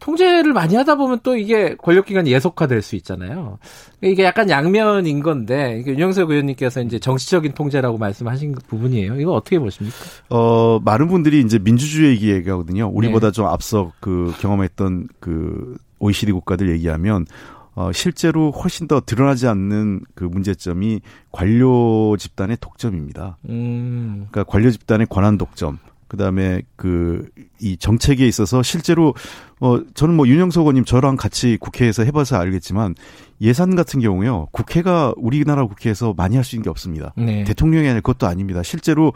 통제를 0.00 0.52
많이 0.52 0.74
하다 0.74 0.96
보면 0.96 1.20
또 1.22 1.36
이게 1.36 1.76
권력 1.76 2.06
기관이 2.06 2.32
예속화될 2.32 2.82
수 2.82 2.96
있잖아요. 2.96 3.58
이게 4.00 4.24
약간 4.24 4.50
양면인 4.50 5.22
건데 5.22 5.84
윤영석 5.86 6.30
의원님께서 6.30 6.82
이제 6.82 6.98
정치적인 6.98 7.52
통제라고 7.52 7.98
말씀하신 7.98 8.56
부분이에요. 8.66 9.20
이거 9.20 9.32
어떻게 9.32 9.60
보십니까? 9.60 9.96
어 10.28 10.80
많은 10.80 11.06
분들이 11.06 11.40
이제 11.40 11.60
민주주의 11.60 12.20
얘기하거든요. 12.20 12.90
우리보다 12.92 13.28
네. 13.28 13.32
좀 13.32 13.46
앞서 13.46 13.92
그 14.00 14.34
경험했던 14.40 15.06
그 15.20 15.76
OECD 16.00 16.32
국가들 16.32 16.68
얘기하면 16.70 17.26
어, 17.74 17.90
실제로 17.92 18.50
훨씬 18.50 18.86
더 18.86 19.00
드러나지 19.00 19.46
않는 19.46 20.02
그 20.14 20.24
문제점이 20.24 21.00
관료 21.30 22.16
집단의 22.18 22.58
독점입니다. 22.60 23.38
음. 23.48 24.26
그러니까 24.30 24.44
관료 24.44 24.70
집단의 24.70 25.06
권한 25.08 25.38
독점. 25.38 25.78
그다음에 26.12 26.62
그 26.76 27.26
이 27.62 27.76
정책에 27.76 28.26
있어서 28.26 28.60
실제로 28.62 29.14
어 29.60 29.80
저는 29.94 30.16
뭐 30.16 30.26
윤영석 30.26 30.62
의원님 30.62 30.84
저랑 30.84 31.16
같이 31.16 31.56
국회에서 31.60 32.02
해봐서 32.02 32.36
알겠지만 32.36 32.96
예산 33.40 33.76
같은 33.76 34.00
경우요 34.00 34.48
국회가 34.50 35.14
우리나라 35.16 35.64
국회에서 35.64 36.12
많이 36.16 36.34
할 36.34 36.42
수 36.42 36.56
있는 36.56 36.64
게 36.64 36.70
없습니다. 36.70 37.14
네. 37.16 37.44
대통령이 37.44 37.86
아니라 37.86 38.00
그것도 38.00 38.26
아닙니다. 38.26 38.64
실제로 38.64 39.12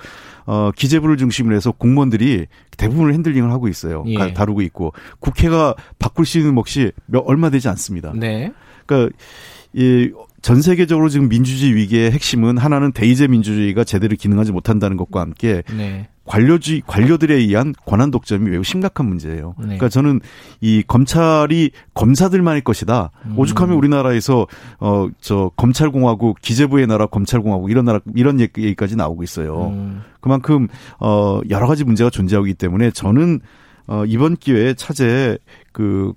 어 0.46 0.70
기재부를 0.76 1.16
중심으로 1.16 1.56
해서 1.56 1.72
공무원들이 1.72 2.46
대부분을 2.76 3.14
핸들링을 3.14 3.50
하고 3.50 3.66
있어요. 3.66 4.04
예. 4.06 4.32
다루고 4.32 4.62
있고 4.62 4.92
국회가 5.18 5.74
바꿀 5.98 6.24
수 6.24 6.38
있는 6.38 6.54
몫이 6.54 6.92
몇 7.06 7.24
얼마 7.26 7.50
되지 7.50 7.68
않습니다. 7.68 8.12
네. 8.14 8.52
그러니까 8.86 9.16
이 9.74 10.12
전 10.42 10.62
세계적으로 10.62 11.08
지금 11.08 11.28
민주주의 11.28 11.74
위기의 11.74 12.12
핵심은 12.12 12.56
하나는 12.56 12.92
대의제 12.92 13.26
민주주의가 13.26 13.82
제대로 13.82 14.14
기능하지 14.14 14.52
못한다는 14.52 14.96
것과 14.96 15.20
함께 15.20 15.64
네. 15.76 16.08
관료주의 16.26 16.82
관료들에 16.86 17.34
의한 17.34 17.72
권한 17.86 18.10
독점이 18.10 18.50
매우 18.50 18.62
심각한 18.62 19.06
문제예요. 19.06 19.54
네. 19.58 19.64
그러니까 19.64 19.88
저는 19.88 20.20
이 20.60 20.82
검찰이 20.86 21.70
검사들만의 21.94 22.62
것이다. 22.62 23.10
음. 23.26 23.38
오죽하면 23.38 23.76
우리나라에서 23.76 24.46
어 24.78 25.08
저 25.20 25.50
검찰공화국 25.56 26.40
기재부의 26.40 26.86
나라 26.86 27.06
검찰공화국 27.06 27.70
이런 27.70 27.84
나라 27.84 28.00
이런 28.14 28.40
얘기까지 28.40 28.96
나오고 28.96 29.22
있어요. 29.22 29.68
음. 29.68 30.02
그만큼 30.20 30.68
어 31.00 31.40
여러 31.50 31.66
가지 31.66 31.84
문제가 31.84 32.10
존재하기 32.10 32.54
때문에 32.54 32.90
저는 32.90 33.40
어 33.86 34.04
이번 34.06 34.36
기회에 34.36 34.74
차제 34.74 35.38
그 35.72 36.12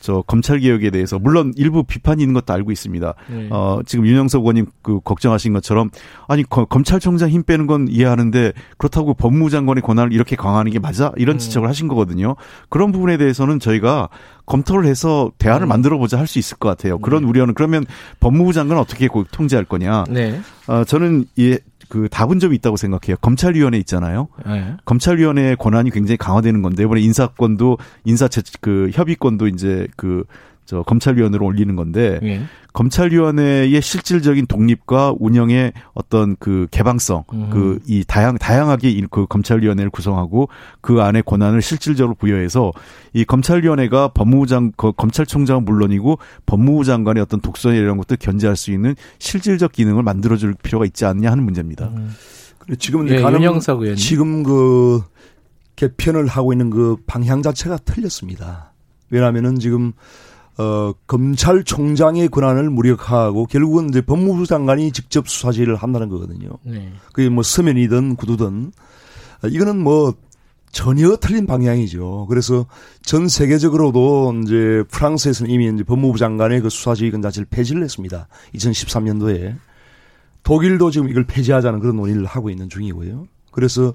저 0.00 0.22
검찰 0.26 0.60
개혁에 0.60 0.90
대해서 0.90 1.18
물론 1.18 1.52
일부 1.56 1.82
비판이 1.82 2.22
있는 2.22 2.32
것도 2.34 2.52
알고 2.52 2.70
있습니다. 2.70 3.14
네. 3.28 3.48
어 3.50 3.80
지금 3.84 4.06
윤영석 4.06 4.42
의원님 4.42 4.66
그 4.82 5.00
걱정하신 5.00 5.52
것처럼 5.52 5.90
아니 6.28 6.44
거, 6.44 6.64
검찰총장 6.64 7.30
힘 7.30 7.42
빼는 7.42 7.66
건 7.66 7.88
이해하는데 7.88 8.52
그렇다고 8.76 9.14
법무장관의 9.14 9.82
권한을 9.82 10.12
이렇게 10.12 10.36
강화하는 10.36 10.70
게 10.70 10.78
맞아? 10.78 11.12
이런 11.16 11.36
음. 11.36 11.38
지적을 11.38 11.68
하신 11.68 11.88
거거든요. 11.88 12.36
그런 12.68 12.92
부분에 12.92 13.16
대해서는 13.16 13.58
저희가 13.58 14.08
검토를 14.46 14.86
해서 14.86 15.30
대안을 15.38 15.66
음. 15.66 15.68
만들어 15.68 15.98
보자 15.98 16.16
할 16.18 16.28
수 16.28 16.38
있을 16.38 16.58
것 16.58 16.68
같아요. 16.68 16.98
그런 16.98 17.22
네. 17.22 17.28
우려는 17.28 17.54
그러면 17.54 17.86
법무부 18.20 18.52
장관 18.52 18.76
어떻게 18.78 19.08
통제할 19.32 19.64
거냐? 19.64 20.04
네. 20.10 20.40
어 20.66 20.84
저는 20.84 21.24
이 21.36 21.58
그 21.88 22.08
답은 22.08 22.38
좀 22.38 22.52
있다고 22.54 22.76
생각해요. 22.76 23.16
검찰위원회 23.20 23.78
있잖아요. 23.78 24.28
네. 24.46 24.76
검찰위원회의 24.84 25.56
권한이 25.56 25.90
굉장히 25.90 26.16
강화되는 26.16 26.62
건데 26.62 26.82
이번에 26.82 27.00
인사권도 27.00 27.78
인사 28.04 28.28
그 28.60 28.90
협의권도 28.92 29.48
이제 29.48 29.88
그 29.96 30.24
저 30.68 30.82
검찰위원회로 30.82 31.46
올리는 31.46 31.74
건데 31.76 32.20
네. 32.22 32.42
검찰위원회의 32.74 33.80
실질적인 33.80 34.44
독립과 34.44 35.14
운영의 35.18 35.72
어떤 35.94 36.36
그 36.38 36.66
개방성, 36.70 37.24
음. 37.32 37.48
그이 37.48 38.04
다양 38.06 38.36
다양하게 38.36 39.00
그 39.10 39.24
검찰위원회를 39.26 39.88
구성하고 39.88 40.50
그 40.82 41.00
안에 41.00 41.22
권한을 41.22 41.62
실질적으로 41.62 42.14
부여해서 42.14 42.72
이 43.14 43.24
검찰위원회가 43.24 44.08
법무부 44.08 44.46
장 44.46 44.70
검찰총장은 44.76 45.64
물론이고 45.64 46.18
법무부 46.44 46.84
장관의 46.84 47.22
어떤 47.22 47.40
독선이 47.40 47.78
이런 47.78 47.96
것도 47.96 48.16
견제할 48.16 48.54
수 48.54 48.70
있는 48.70 48.94
실질적 49.18 49.72
기능을 49.72 50.02
만들어줄 50.02 50.54
필요가 50.62 50.84
있지 50.84 51.06
않냐 51.06 51.30
하는 51.30 51.44
문제입니다. 51.44 51.86
음. 51.96 52.10
지금 52.78 53.08
예, 53.08 53.22
가능 53.22 53.40
지금 53.96 54.42
그 54.42 55.00
개편을 55.76 56.26
하고 56.26 56.52
있는 56.52 56.68
그 56.68 56.98
방향 57.06 57.40
자체가 57.40 57.78
틀렸습니다. 57.78 58.74
왜냐하면은 59.08 59.58
지금 59.58 59.94
어, 60.58 60.92
검찰총장의 61.06 62.28
권한을 62.28 62.68
무력화하고 62.70 63.46
결국은 63.46 63.88
이제 63.88 64.00
법무부 64.00 64.46
장관이 64.46 64.90
직접 64.90 65.28
수사지휘를 65.28 65.76
한다는 65.76 66.08
거거든요. 66.08 66.50
네. 66.64 66.92
그게 67.12 67.28
뭐 67.28 67.44
서면이든 67.44 68.16
구두든 68.16 68.72
이거는 69.50 69.78
뭐 69.78 70.14
전혀 70.72 71.16
틀린 71.16 71.46
방향이죠. 71.46 72.26
그래서 72.28 72.66
전 73.02 73.28
세계적으로도 73.28 74.34
이제 74.42 74.82
프랑스에서는 74.90 75.50
이미 75.50 75.70
이제 75.72 75.84
법무부 75.84 76.18
장관의 76.18 76.60
그 76.60 76.68
수사지휘권 76.68 77.22
자체를 77.22 77.46
폐지를 77.48 77.82
했습니다. 77.84 78.26
2013년도에. 78.54 79.56
독일도 80.42 80.90
지금 80.90 81.08
이걸 81.08 81.24
폐지하자는 81.24 81.80
그런 81.80 81.96
논의를 81.96 82.24
하고 82.24 82.50
있는 82.50 82.68
중이고요. 82.68 83.28
그래서 83.52 83.94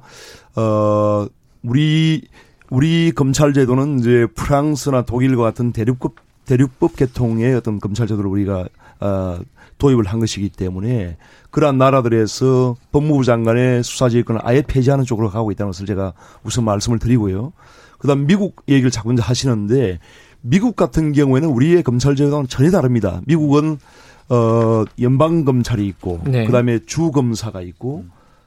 어 0.56 1.28
우리 1.62 2.28
우리 2.70 3.12
검찰 3.12 3.54
제도는 3.54 4.00
이제 4.00 4.28
프랑스나 4.36 5.04
독일과 5.04 5.44
같은 5.44 5.72
대륙급 5.72 6.16
대륙법 6.46 6.96
개통의 6.96 7.56
어떤 7.56 7.80
검찰 7.80 8.08
제도를 8.08 8.30
우리가 8.30 8.68
어, 9.00 9.40
도입을 9.78 10.06
한 10.06 10.20
것이기 10.20 10.50
때문에 10.50 11.18
그러한 11.52 11.78
나라들에서 11.78 12.76
법무부 12.92 13.24
장관의 13.24 13.84
수사지휘권을 13.84 14.42
아예 14.44 14.62
폐지하는 14.62 15.06
쪽으로 15.06 15.30
가고 15.30 15.52
있다는 15.52 15.72
것을 15.72 15.86
제가 15.86 16.14
우선 16.44 16.64
말씀을 16.66 17.00
드리고요. 17.00 17.54
그다음 18.00 18.26
미국 18.26 18.64
얘기를 18.68 18.92
자꾸 18.92 19.14
하시는데 19.18 20.00
미국 20.42 20.76
같은 20.76 21.14
경우에는 21.14 21.50
우리의 21.50 21.84
검찰 21.84 22.16
제도는 22.16 22.48
전혀 22.48 22.72
다릅니다. 22.72 23.22
미국은 23.26 23.78
어 24.30 24.86
연방 25.02 25.46
검찰이 25.46 25.86
있고 25.88 26.22
네. 26.26 26.46
그다음에 26.46 26.80
주 26.86 27.12
검사가 27.12 27.62
있고 27.62 28.06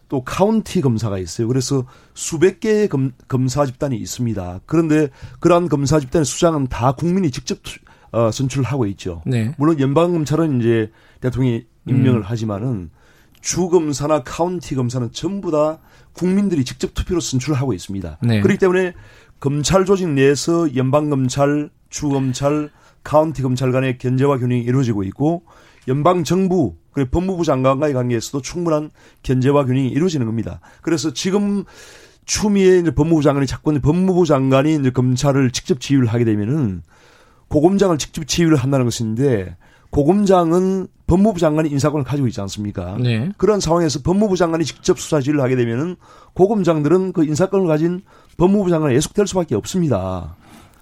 또 0.08 0.22
카운티 0.22 0.80
검사가 0.80 1.18
있어요. 1.18 1.48
그래서 1.48 1.84
수백 2.14 2.60
개의 2.60 2.88
검, 2.88 3.12
검사 3.28 3.66
집단이 3.66 3.96
있습니다. 3.96 4.60
그런데 4.66 5.08
그러한 5.40 5.68
검사 5.68 6.00
집단의 6.00 6.24
수장은 6.24 6.68
다 6.68 6.92
국민이 6.92 7.30
직접 7.30 7.58
어, 8.16 8.30
선출하고 8.30 8.86
있죠. 8.86 9.20
네. 9.26 9.52
물론 9.58 9.78
연방검찰은 9.78 10.60
이제 10.60 10.90
대통령이 11.20 11.66
임명을 11.86 12.20
음. 12.20 12.22
하지만은 12.22 12.88
주검사나 13.42 14.22
카운티 14.22 14.74
검사는 14.74 15.06
전부 15.12 15.50
다 15.50 15.80
국민들이 16.14 16.64
직접 16.64 16.94
투표로 16.94 17.20
선출하고 17.20 17.74
있습니다. 17.74 18.18
네. 18.22 18.40
그렇기 18.40 18.58
때문에 18.58 18.94
검찰 19.38 19.84
조직 19.84 20.08
내에서 20.08 20.74
연방검찰, 20.74 21.68
주검찰, 21.90 22.70
카운티 23.04 23.42
검찰 23.42 23.70
간의 23.70 23.98
견제와 23.98 24.38
균형이 24.38 24.62
이루어지고 24.62 25.02
있고 25.04 25.42
연방 25.86 26.24
정부 26.24 26.74
그리고 26.92 27.10
법무부 27.10 27.44
장관과의 27.44 27.92
관계에서도 27.92 28.40
충분한 28.40 28.90
견제와 29.24 29.66
균형이 29.66 29.88
이루어지는 29.88 30.24
겁니다. 30.24 30.60
그래서 30.80 31.12
지금 31.12 31.64
추미애 32.24 32.78
이제 32.78 32.90
법무부 32.90 33.22
장관이 33.22 33.46
자꾸 33.46 33.78
법무부 33.78 34.24
장관이 34.24 34.76
이제 34.76 34.88
검찰을 34.90 35.50
직접 35.50 35.80
지휘를 35.80 36.06
하게 36.06 36.24
되면은 36.24 36.82
고검장을 37.48 37.98
직접 37.98 38.26
지휘를 38.26 38.56
한다는 38.56 38.86
것인데 38.86 39.56
고검장은 39.90 40.88
법무부 41.06 41.38
장관이 41.38 41.70
인사권을 41.70 42.04
가지고 42.04 42.26
있지 42.26 42.40
않습니까? 42.40 42.96
네. 43.00 43.30
그런 43.36 43.60
상황에서 43.60 44.00
법무부 44.02 44.36
장관이 44.36 44.64
직접 44.64 44.98
수사 44.98 45.20
지휘를 45.20 45.40
하게 45.40 45.56
되면은 45.56 45.96
고검장들은 46.34 47.12
그 47.12 47.24
인사권을 47.24 47.66
가진 47.66 48.02
법무부 48.36 48.68
장관에 48.70 48.94
예속될 48.94 49.26
수밖에 49.26 49.54
없습니다. 49.54 50.36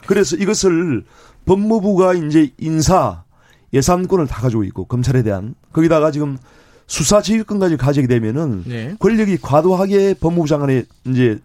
그래서 0.06 0.36
이것을 0.36 1.04
법무부가 1.44 2.14
이제 2.14 2.52
인사 2.58 3.24
예산권을 3.72 4.26
다 4.26 4.40
가지고 4.40 4.64
있고 4.64 4.84
검찰에 4.84 5.22
대한 5.22 5.54
거기다가 5.72 6.10
지금 6.10 6.38
수사 6.86 7.20
지휘권까지 7.20 7.76
가지게 7.76 8.06
되면은 8.06 8.64
네. 8.66 8.96
권력이 8.98 9.38
과도하게 9.38 10.14
법무부 10.14 10.48
장관에 10.48 10.84
이제 11.06 11.38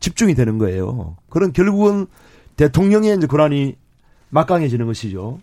집중이 0.00 0.34
되는 0.34 0.58
거예요. 0.58 1.16
그런 1.30 1.52
결국은 1.52 2.06
대통령의 2.56 3.16
이제 3.16 3.26
권한이 3.26 3.76
막강해지는 4.30 4.86
것이죠. 4.86 5.40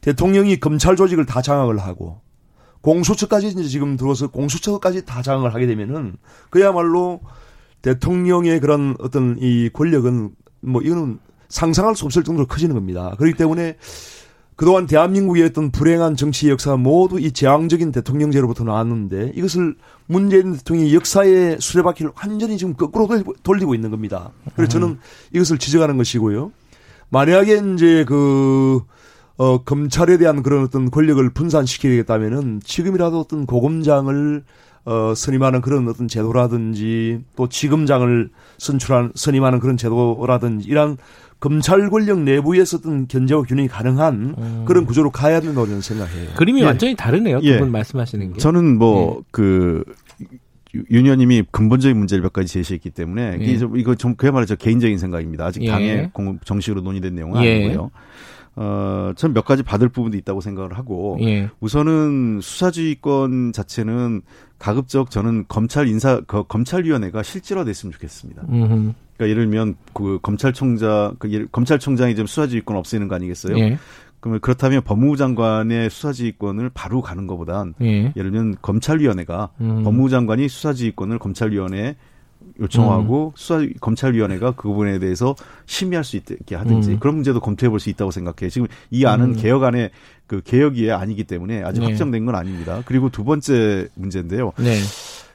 대통령이 0.00 0.60
검찰 0.60 0.96
조직을 0.96 1.26
다 1.26 1.42
장악을 1.42 1.78
하고 1.78 2.20
공수처까지 2.80 3.48
이제 3.48 3.64
지금 3.64 3.96
들어서 3.96 4.28
공수처까지 4.28 5.04
다 5.04 5.22
장악을 5.22 5.52
하게 5.54 5.66
되면은 5.66 6.16
그야말로 6.50 7.20
대통령의 7.82 8.60
그런 8.60 8.96
어떤 9.00 9.36
이 9.40 9.68
권력은 9.72 10.30
뭐 10.60 10.82
이거는 10.82 11.18
상상할 11.48 11.96
수 11.96 12.04
없을 12.04 12.24
정도로 12.24 12.46
커지는 12.46 12.74
겁니다. 12.74 13.14
그렇기 13.18 13.36
때문에 13.36 13.76
그동안 14.56 14.86
대한민국의 14.86 15.44
어떤 15.44 15.70
불행한 15.70 16.16
정치 16.16 16.50
역사가 16.50 16.76
모두 16.76 17.20
이 17.20 17.30
재앙적인 17.30 17.92
대통령제로부터 17.92 18.64
나왔는데 18.64 19.32
이것을 19.36 19.76
문재인 20.06 20.56
대통령이 20.56 20.94
역사의 20.94 21.58
수레바퀴를 21.60 22.12
완전히 22.16 22.58
지금 22.58 22.74
거꾸로 22.74 23.08
돌리고 23.44 23.76
있는 23.76 23.90
겁니다. 23.92 24.32
그래서 24.56 24.72
저는 24.72 24.98
이것을 25.32 25.58
지적하는 25.58 25.96
것이고요. 25.96 26.50
만약에 27.10 27.60
이제 27.74 28.04
그, 28.06 28.80
어, 29.36 29.62
검찰에 29.62 30.18
대한 30.18 30.42
그런 30.42 30.64
어떤 30.64 30.90
권력을 30.90 31.28
분산시키겠다면은 31.30 32.60
지금이라도 32.64 33.20
어떤 33.20 33.46
고검장을 33.46 34.42
어, 34.84 35.14
선임하는 35.14 35.60
그런 35.60 35.86
어떤 35.86 36.08
제도라든지 36.08 37.20
또 37.36 37.48
지검장을 37.48 38.30
선출한, 38.56 39.12
선임하는 39.14 39.60
그런 39.60 39.76
제도라든지 39.76 40.66
이런 40.66 40.96
검찰 41.40 41.88
권력 41.90 42.20
내부에서 42.20 42.78
어떤 42.78 43.06
견제와 43.06 43.42
균형이 43.42 43.68
가능한 43.68 44.34
음. 44.38 44.64
그런 44.66 44.86
구조로 44.86 45.10
가야 45.10 45.40
된다고 45.40 45.66
저는 45.66 45.82
생각해요. 45.82 46.30
그림이 46.36 46.62
예. 46.62 46.64
완전히 46.64 46.96
다르네요. 46.96 47.40
두분 47.40 47.68
예. 47.68 47.70
말씀하시는 47.70 48.32
게. 48.32 48.38
저는 48.40 48.78
뭐, 48.78 49.22
예. 49.38 49.82
그, 50.72 50.82
윤 50.90 51.04
의원님이 51.04 51.44
근본적인 51.50 51.96
문제를 51.96 52.22
몇 52.22 52.32
가지 52.32 52.48
제시했기 52.48 52.90
때문에 52.90 53.38
예. 53.40 53.58
이거 53.76 53.94
좀 53.94 54.14
그야말로 54.14 54.46
저 54.46 54.54
개인적인 54.54 54.98
생각입니다. 54.98 55.46
아직 55.46 55.62
예. 55.62 55.68
당에 55.68 56.10
공, 56.12 56.38
정식으로 56.44 56.82
논의된 56.82 57.14
내용은 57.14 57.42
예. 57.44 57.54
아니고요. 57.54 57.90
어, 58.60 59.12
전몇 59.14 59.44
가지 59.44 59.62
받을 59.62 59.88
부분도 59.88 60.16
있다고 60.16 60.40
생각을 60.40 60.76
하고 60.76 61.16
예. 61.20 61.48
우선은 61.60 62.40
수사지휘권 62.42 63.52
자체는 63.52 64.22
가급적 64.58 65.12
저는 65.12 65.44
검찰 65.46 65.86
인사 65.86 66.20
그 66.26 66.42
검찰위원회가 66.42 67.22
실질화됐으면 67.22 67.92
좋겠습니다. 67.92 68.42
음흠. 68.48 68.92
그러니까 69.16 69.30
예를 69.30 69.44
들면 69.44 69.76
그 69.94 70.18
검찰총장 70.22 71.16
그 71.20 71.46
검찰총장이 71.52 72.16
좀 72.16 72.26
수사지휘권 72.26 72.76
없애는 72.76 73.06
거 73.06 73.14
아니겠어요? 73.14 73.56
예. 73.58 73.78
그러면 74.20 74.40
그렇다면 74.40 74.82
법무부 74.82 75.16
장관의 75.16 75.90
수사지휘권을 75.90 76.70
바로 76.74 77.00
가는 77.02 77.26
것보단 77.26 77.74
예. 77.80 78.12
를 78.14 78.30
들면 78.30 78.56
검찰위원회가 78.62 79.50
음. 79.60 79.84
법무부 79.84 80.10
장관이 80.10 80.48
수사지휘권을 80.48 81.18
검찰위원회에 81.18 81.96
요청하고 82.60 83.26
음. 83.26 83.32
수사 83.36 83.64
검찰위원회가 83.80 84.52
그 84.52 84.68
부분에 84.68 84.98
대해서 84.98 85.34
심의할 85.66 86.04
수 86.04 86.16
있게 86.16 86.54
하든지 86.56 86.92
음. 86.92 86.98
그런 86.98 87.16
문제도 87.16 87.38
검토해 87.40 87.70
볼 87.70 87.78
수 87.78 87.90
있다고 87.90 88.10
생각해요. 88.10 88.50
지금 88.50 88.66
이 88.90 89.04
안은 89.06 89.26
음. 89.26 89.36
개혁안의 89.36 89.90
그 90.26 90.40
개혁이 90.42 90.90
아니기 90.90 91.24
때문에 91.24 91.62
아직 91.62 91.80
네. 91.80 91.86
확정된 91.86 92.24
건 92.26 92.34
아닙니다. 92.34 92.82
그리고 92.86 93.10
두 93.10 93.24
번째 93.24 93.88
문제인데요. 93.94 94.52
네. 94.58 94.78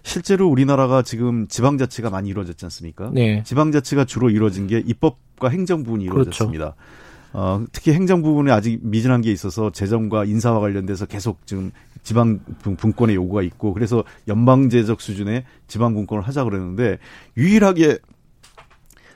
실제로 0.03 0.49
우리나라가 0.49 1.01
지금 1.01 1.47
지방자치가 1.47 2.09
많이 2.09 2.29
이루어졌지 2.29 2.65
않습니까? 2.65 3.09
네. 3.13 3.41
지방자치가 3.45 4.03
주로 4.05 4.29
이루어진 4.29 4.67
게 4.67 4.83
입법과 4.85 5.47
행정 5.49 5.83
부분이 5.83 6.05
그렇죠. 6.07 6.21
이루어졌습니다. 6.23 6.63
그렇죠. 6.75 7.02
어, 7.33 7.63
특히 7.71 7.91
행정 7.93 8.21
부분에 8.21 8.51
아직 8.51 8.79
미진한 8.83 9.21
게 9.21 9.31
있어서 9.31 9.71
재정과 9.71 10.25
인사와 10.25 10.59
관련돼서 10.59 11.05
계속 11.05 11.45
지금 11.45 11.71
지방 12.03 12.39
분권의 12.61 13.15
요구가 13.15 13.41
있고 13.43 13.73
그래서 13.73 14.03
연방제적 14.27 15.01
수준의 15.01 15.43
지방 15.67 15.93
분권을 15.93 16.23
하자 16.23 16.43
그러는데 16.43 16.97
유일하게 17.37 17.97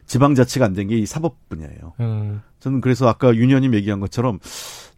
지방 0.06 0.36
자치가 0.36 0.66
안 0.66 0.74
된 0.74 0.88
게 0.88 0.98
이 0.98 1.06
사법 1.06 1.36
분야예요. 1.50 1.94
음. 2.00 2.42
저는 2.60 2.82
그래서 2.82 3.08
아까 3.08 3.36
윤 3.36 3.50
의원님 3.50 3.74
얘기한 3.76 4.00
것처럼 4.00 4.40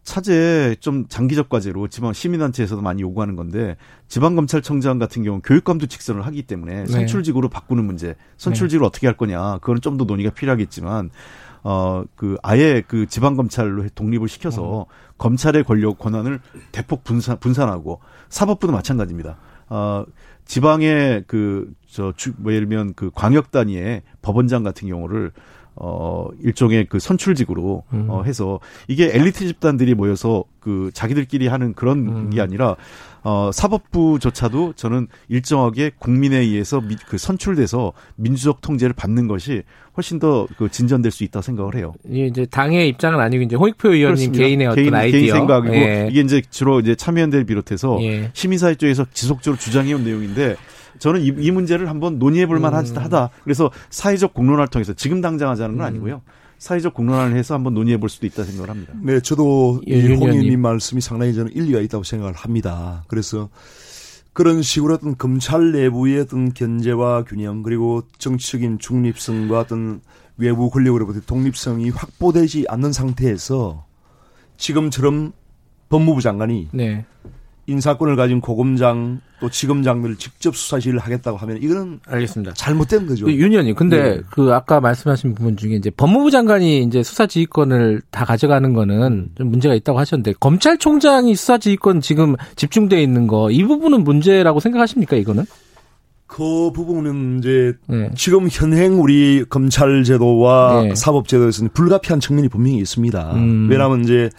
차제 0.03 0.75
좀 0.79 1.05
장기적 1.07 1.49
과제로 1.49 1.87
지방 1.87 2.13
시민단체에서도 2.13 2.81
많이 2.81 3.01
요구하는 3.01 3.35
건데 3.35 3.75
지방검찰청장 4.07 4.97
같은 4.97 5.23
경우 5.23 5.41
교육감도 5.43 5.87
직선을 5.87 6.25
하기 6.25 6.43
때문에 6.43 6.83
네. 6.83 6.85
선출직으로 6.85 7.49
바꾸는 7.49 7.85
문제, 7.85 8.15
선출직을 8.37 8.81
네. 8.81 8.87
어떻게 8.87 9.07
할 9.07 9.17
거냐, 9.17 9.57
그거는 9.59 9.81
좀더 9.81 10.05
논의가 10.05 10.31
필요하겠지만 10.31 11.09
어, 11.63 12.03
그, 12.15 12.37
아예 12.43 12.81
그 12.87 13.05
지방 13.07 13.35
검찰로 13.35 13.87
독립을 13.95 14.27
시켜서 14.27 14.81
음. 14.81 14.85
검찰의 15.17 15.63
권력 15.63 15.99
권한을 15.99 16.39
대폭 16.71 17.03
분산, 17.03 17.39
분산하고 17.39 17.99
사법부도 18.29 18.71
마찬가지입니다. 18.71 19.37
어, 19.69 20.05
지방의 20.45 21.25
그, 21.27 21.71
저, 21.87 22.13
주, 22.15 22.33
뭐 22.37 22.53
예를 22.53 22.67
들면 22.67 22.93
그 22.95 23.11
광역 23.13 23.51
단위의 23.51 24.03
법원장 24.21 24.63
같은 24.63 24.87
경우를 24.87 25.31
어, 25.81 26.27
일종의 26.41 26.87
그 26.89 26.99
선출직으로 26.99 27.83
음. 27.93 28.05
어, 28.09 28.23
해서 28.23 28.59
이게 28.87 29.09
엘리트 29.13 29.47
집단들이 29.47 29.95
모여서 29.95 30.43
그 30.59 30.91
자기들끼리 30.93 31.47
하는 31.47 31.73
그런 31.73 32.07
음. 32.07 32.29
게 32.29 32.41
아니라 32.41 32.75
어, 33.23 33.51
사법부조차도 33.53 34.73
저는 34.75 35.07
일정하게 35.27 35.91
국민에 35.99 36.37
의해서 36.37 36.81
미, 36.81 36.95
그 37.07 37.17
선출돼서 37.17 37.93
민주적 38.15 38.61
통제를 38.61 38.93
받는 38.93 39.27
것이 39.27 39.63
훨씬 39.97 40.19
더 40.19 40.47
그 40.57 40.69
진전될 40.69 41.11
수 41.11 41.23
있다 41.23 41.41
생각을 41.41 41.75
해요. 41.75 41.93
이게 42.07 42.27
이제 42.27 42.45
당의 42.45 42.87
입장은 42.89 43.19
아니고 43.19 43.43
이제 43.43 43.55
호익표 43.55 43.93
의원님. 43.93 44.31
개인의 44.31 44.67
어떤 44.67 44.83
개인, 44.83 44.93
아이디어, 44.93 45.19
개인 45.19 45.33
생각이고 45.33 45.75
예. 45.75 46.07
이게 46.09 46.21
이제 46.21 46.41
주로 46.49 46.79
이제 46.79 46.95
참여연대를 46.95 47.45
비롯해서 47.45 47.97
예. 48.01 48.29
시민사회 48.33 48.75
쪽에서 48.75 49.05
지속적으로 49.13 49.57
주장해온 49.59 50.03
내용인데 50.03 50.55
저는 50.99 51.21
이, 51.21 51.27
이 51.37 51.51
문제를 51.51 51.89
한번 51.89 52.19
논의해 52.19 52.45
볼 52.45 52.59
만하다. 52.59 53.23
음. 53.23 53.27
그래서 53.43 53.71
사회적 53.89 54.33
공론화를 54.33 54.67
통해서 54.67 54.93
지금 54.93 55.21
당장 55.21 55.49
하자는 55.49 55.77
건 55.77 55.85
음. 55.85 55.87
아니고요. 55.87 56.21
사회적 56.59 56.93
공론화를 56.93 57.35
해서 57.35 57.55
한번 57.55 57.73
논의해 57.73 57.97
볼 57.99 58.09
수도 58.09 58.27
있다 58.27 58.43
생각을 58.43 58.69
합니다. 58.69 58.93
네, 59.01 59.19
저도 59.21 59.81
예, 59.89 59.97
이홍 59.97 60.29
의원님 60.29 60.61
말씀이 60.61 61.01
상당히 61.01 61.33
저는 61.33 61.53
일리가 61.53 61.79
있다고 61.79 62.03
생각을 62.03 62.33
합니다. 62.33 63.03
그래서 63.07 63.49
그런 64.33 64.61
식으로 64.61 64.95
어떤 64.95 65.17
검찰 65.17 65.71
내부의 65.71 66.19
어떤 66.19 66.53
견제와 66.53 67.23
균형 67.23 67.63
그리고 67.63 68.03
정치적인 68.19 68.79
중립성과 68.79 69.59
어떤 69.59 70.01
외부 70.37 70.69
권력으로부터 70.69 71.21
독립성이 71.21 71.89
확보되지 71.89 72.65
않는 72.67 72.91
상태에서 72.93 73.85
지금처럼 74.57 75.31
법무부 75.87 76.21
장관이 76.21 76.69
네. 76.73 77.05
인사권을 77.69 78.15
가진 78.15 78.41
고검장 78.41 79.21
또 79.39 79.49
지검장들 79.49 80.17
직접 80.17 80.55
수사실을 80.55 80.99
하겠다고 80.99 81.37
하면 81.37 81.57
이거는 81.61 81.99
알겠습니다. 82.07 82.53
잘못된 82.55 83.07
거죠. 83.07 83.25
그윤 83.25 83.51
의원님, 83.51 83.75
근데 83.75 83.97
네. 84.15 84.21
그 84.31 84.53
아까 84.53 84.81
말씀하신 84.81 85.33
부분 85.35 85.55
중에 85.55 85.75
이제 85.75 85.89
법무부 85.89 86.29
장관이 86.31 86.83
이제 86.83 87.03
수사지휘권을 87.03 88.01
다 88.11 88.25
가져가는 88.25 88.73
거는 88.73 89.29
좀 89.35 89.49
문제가 89.49 89.75
있다고 89.75 89.97
하셨는데 89.99 90.33
검찰총장이 90.39 91.35
수사지휘권 91.35 92.01
지금 92.01 92.35
집중돼 92.55 93.01
있는 93.01 93.27
거 93.27 93.49
이 93.49 93.63
부분은 93.63 94.03
문제라고 94.03 94.59
생각하십니까 94.59 95.15
이거는? 95.15 95.45
그 96.27 96.71
부분은 96.71 97.39
이제 97.39 97.73
네. 97.87 98.11
지금 98.15 98.47
현행 98.51 99.01
우리 99.01 99.43
검찰 99.49 100.03
제도와 100.03 100.83
네. 100.83 100.95
사법 100.95 101.27
제도에서는 101.27 101.71
불가피한 101.73 102.19
측면이 102.19 102.49
분명히 102.49 102.77
있습니다. 102.77 103.33
음. 103.33 103.67
왜냐하면 103.69 104.03
이제 104.03 104.29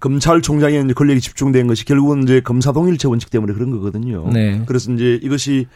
검찰총장의 0.00 0.92
권력이 0.94 1.20
집중된 1.20 1.66
것이 1.66 1.84
결국은 1.84 2.22
이제 2.22 2.40
검사 2.40 2.72
동일체 2.72 3.06
원칙 3.06 3.30
때문에 3.30 3.52
그런 3.52 3.70
거거든요. 3.70 4.28
네. 4.32 4.62
그래서 4.66 4.92
이제 4.92 5.18
이것이 5.22 5.66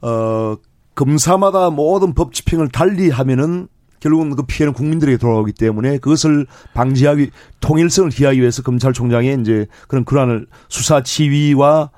어 0.00 0.56
검사마다 0.94 1.70
모든 1.70 2.14
법 2.14 2.32
집행을 2.32 2.68
달리 2.68 3.10
하면은 3.10 3.68
결국은 4.00 4.36
그 4.36 4.42
피해는 4.42 4.74
국민들에게 4.74 5.16
돌아오기 5.16 5.52
때문에 5.54 5.96
그것을 5.98 6.46
방지하기 6.74 7.30
통일성을 7.60 8.10
기하기 8.10 8.38
위해서 8.38 8.62
검찰총장의 8.62 9.38
이제 9.40 9.66
그런 9.88 10.04
권한을 10.04 10.46
수사 10.68 11.02
지휘와 11.02 11.90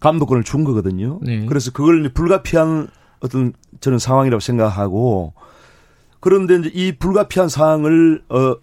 감독권을 0.00 0.42
준 0.42 0.64
거거든요. 0.64 1.20
네. 1.22 1.44
그래서 1.44 1.70
그걸 1.70 2.00
이제 2.00 2.12
불가피한 2.14 2.88
어떤 3.20 3.52
저는 3.80 3.98
상황이라고 3.98 4.40
생각하고 4.40 5.34
그런데 6.20 6.56
이제 6.56 6.70
이 6.72 6.92
불가피한 6.92 7.50
상황을 7.50 8.22
어 8.30 8.56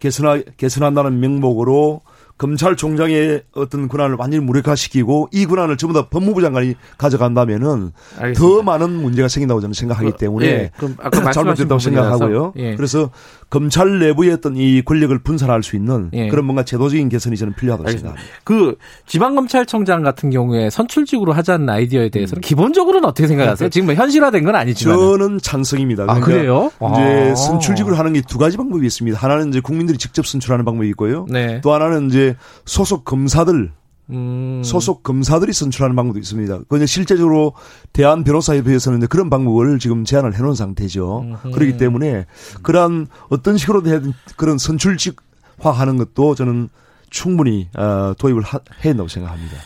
개선하, 0.00 0.40
개선한다는 0.56 1.20
명목으로 1.20 2.00
검찰총장의 2.40 3.42
어떤 3.54 3.86
권한을 3.86 4.16
완전히 4.18 4.42
무력화시키고 4.42 5.28
이 5.30 5.44
권한을 5.44 5.76
전부 5.76 5.92
다 5.92 6.08
법무부 6.08 6.40
장관이 6.40 6.74
가져간다면은 6.96 7.92
알겠습니다. 8.18 8.40
더 8.40 8.62
많은 8.62 8.90
문제가 8.90 9.28
생긴다고 9.28 9.60
저는 9.60 9.74
생각하기 9.74 10.12
그, 10.12 10.16
때문에 10.16 10.46
예, 10.46 10.70
그럼 10.78 10.96
아까 10.98 11.20
잘못됐다고 11.32 11.78
생각하고요. 11.78 12.54
예. 12.56 12.76
그래서 12.76 13.10
검찰 13.50 13.98
내부의 13.98 14.32
어떤 14.32 14.56
이 14.56 14.80
권력을 14.82 15.16
분산할 15.18 15.62
수 15.62 15.76
있는 15.76 16.08
예. 16.14 16.28
그런 16.28 16.46
뭔가 16.46 16.64
제도적인 16.64 17.08
개선이 17.10 17.36
저는 17.36 17.54
필요하다고 17.54 17.88
알겠습니다. 17.88 18.16
생각합니다. 18.16 18.40
그 18.44 18.76
지방검찰청장 19.06 20.02
같은 20.02 20.30
경우에 20.30 20.70
선출직으로 20.70 21.32
하자는 21.32 21.68
아이디어에 21.68 22.08
대해서는 22.08 22.38
음. 22.38 22.42
기본적으로는 22.42 23.06
어떻게 23.08 23.26
생각하세요? 23.28 23.68
지금 23.68 23.86
뭐 23.86 23.94
현실화된 23.94 24.44
건 24.44 24.54
아니지만 24.54 24.96
저는 24.96 25.38
찬성입니다. 25.42 26.04
아, 26.04 26.20
그러니까 26.20 26.24
아, 26.24 26.26
그래요? 26.26 26.70
이제 26.94 27.30
아. 27.32 27.34
선출직으로 27.34 27.96
하는 27.96 28.12
게 28.14 28.20
두 28.30 28.38
가지 28.38 28.56
방법이 28.56 28.86
있습니다. 28.86 29.18
하나는 29.18 29.48
이제 29.48 29.60
국민들이 29.60 29.98
직접 29.98 30.24
선출하는 30.24 30.64
방법이 30.64 30.88
있고요. 30.90 31.26
네. 31.28 31.60
또 31.62 31.72
하나는 31.72 32.08
이제 32.08 32.36
소속 32.64 33.04
검사들 33.04 33.72
음. 34.12 34.62
소속 34.64 35.02
검사들이 35.02 35.52
선출하는 35.52 35.96
방법도 35.96 36.18
있습니다. 36.18 36.60
그냥 36.68 36.86
실제적으로 36.86 37.54
대한 37.92 38.24
변호사협회에서는 38.24 39.06
그런 39.08 39.30
방법을 39.30 39.78
지금 39.78 40.04
제안을 40.04 40.34
해놓은 40.34 40.54
상태죠. 40.54 41.20
음흠. 41.20 41.50
그렇기 41.52 41.76
때문에 41.76 42.26
그러한 42.62 43.06
어떤 43.28 43.56
식으로든 43.56 44.12
그런 44.36 44.58
선출직화하는 44.58 45.96
것도 45.96 46.34
저는 46.34 46.68
충분히 47.10 47.68
어, 47.76 48.14
도입을 48.18 48.42
해야 48.44 48.60
한다고 48.92 49.08
생각합니다. 49.08 49.56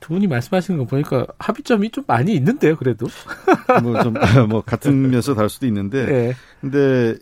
두 0.00 0.14
분이 0.14 0.26
말씀하시는 0.26 0.78
거 0.80 0.84
보니까 0.86 1.26
합의점이 1.38 1.90
좀 1.90 2.02
많이 2.08 2.34
있는데요, 2.34 2.74
그래도. 2.76 3.06
뭐 3.84 4.02
좀, 4.02 4.14
뭐, 4.48 4.60
같은 4.62 5.10
면서 5.10 5.34
다를 5.34 5.48
수도 5.48 5.66
있는데. 5.66 6.06
네. 6.06 6.32
근데 6.60 7.14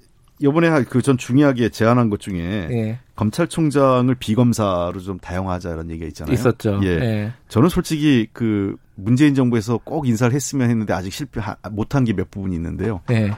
요번에 0.43 0.85
그 0.85 1.03
전 1.03 1.19
중요하게 1.19 1.69
제안한 1.69 2.09
것 2.11 2.21
중에 2.21 2.69
예. 2.71 2.99
검찰총장을 3.16 4.12
비검사로 4.16 4.98
좀 5.00 5.18
다양화하자라는 5.18 5.90
얘기가 5.90 6.07
있잖아요. 6.09 6.33
있었죠. 6.35 6.81
예. 6.83 6.88
예. 6.88 7.33
저는 7.48 7.68
솔직히 7.68 8.27
그 8.33 8.77
문재인 8.96 9.35
정부에서 9.35 9.79
꼭 9.85 10.07
인사를 10.09 10.35
했으면 10.35 10.70
했는데 10.70 10.92
아직 10.92 11.12
실패 11.12 11.40
못한 11.70 12.05
게 12.05 12.12
몇 12.12 12.31
부분이 12.31 12.55
있는데요. 12.57 13.00
예. 13.11 13.33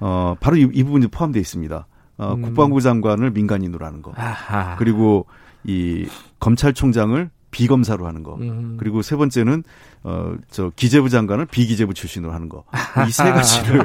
어 0.00 0.34
바로 0.40 0.56
이, 0.56 0.68
이 0.72 0.82
부분이 0.82 1.08
포함되어 1.08 1.40
있습니다. 1.40 1.86
어, 2.18 2.34
음. 2.34 2.42
국방부 2.42 2.80
장관을 2.80 3.30
민간인으로 3.30 3.84
하는 3.84 4.02
거. 4.02 4.12
아하. 4.16 4.76
그리고 4.76 5.26
이 5.64 6.06
검찰총장을 6.40 7.30
비검사로 7.50 8.06
하는 8.06 8.22
거. 8.22 8.36
음. 8.36 8.76
그리고 8.78 9.02
세 9.02 9.16
번째는 9.16 9.62
어, 10.04 10.34
저 10.50 10.70
기재부 10.76 11.08
장관을 11.08 11.46
비기재부 11.46 11.92
출신으로 11.94 12.32
하는 12.32 12.48
거. 12.48 12.64
이 13.06 13.10
세 13.10 13.24
가지를 13.30 13.84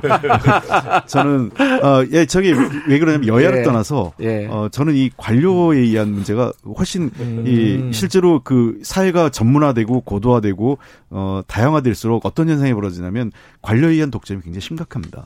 저는 1.08 1.52
어, 1.84 2.06
예, 2.12 2.26
저기 2.26 2.54
왜 2.88 3.00
그러냐면 3.00 3.28
여야를 3.28 3.60
예. 3.60 3.64
떠나서 3.64 4.14
예. 4.22 4.46
어, 4.48 4.70
저는 4.70 4.96
이 4.96 5.10
관료에 5.18 5.78
의한 5.80 6.12
문제가 6.12 6.54
훨씬 6.78 7.10
음. 7.20 7.44
이 7.48 7.94
실제로 7.94 8.42
그 8.44 8.80
사회가 8.84 9.30
전문화되고 9.30 10.02
고도화되고 10.02 10.78
어, 11.10 11.42
다양화될수록 11.48 12.26
어떤 12.26 12.50
현상이 12.50 12.74
벌어지냐면 12.74 13.32
관료에 13.62 13.94
의한 13.94 14.12
독점이 14.12 14.42
굉장히 14.42 14.62
심각합니다. 14.62 15.26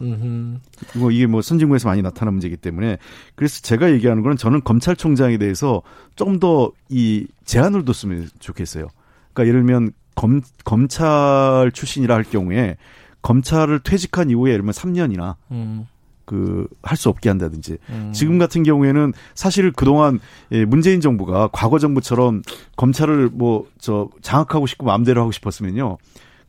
그리고 0.92 1.12
이게 1.12 1.26
뭐 1.28 1.42
선진국에서 1.42 1.88
많이 1.90 2.02
나타난 2.02 2.34
문제이기 2.34 2.58
때문에 2.58 2.98
그래서 3.36 3.62
제가 3.62 3.92
얘기하는 3.92 4.24
거는 4.24 4.38
저는 4.38 4.62
검찰총장에 4.64 5.38
대해서 5.38 5.82
좀 6.16 6.40
더 6.40 6.72
이 6.90 7.26
제한을 7.46 7.84
뒀으면 7.84 8.30
좋겠어요. 8.40 8.88
그러니까 9.34 9.50
예를 9.50 9.66
들면 9.66 9.92
검, 10.18 10.42
검찰 10.66 11.72
출신이라 11.74 12.14
할 12.14 12.24
경우에 12.24 12.76
검찰을 13.22 13.80
퇴직한 13.80 14.30
이후에 14.30 14.52
예를 14.52 14.64
들면 14.64 14.74
3년이나 14.74 15.36
음. 15.52 15.88
그할 16.26 16.98
수 16.98 17.08
없게 17.08 17.30
한다든지 17.30 17.78
음. 17.90 18.12
지금 18.14 18.38
같은 18.38 18.64
경우에는 18.64 19.14
사실 19.34 19.72
그동안 19.72 20.20
예, 20.52 20.66
문재인 20.66 21.00
정부가 21.00 21.48
과거 21.54 21.80
정부처럼 21.80 22.42
검찰을 22.76 23.30
뭐 23.32 23.66
저 23.80 24.10
장악하고 24.22 24.68
싶고 24.68 24.86
마음대로 24.86 25.22
하고 25.22 25.32
싶었으면요 25.32 25.98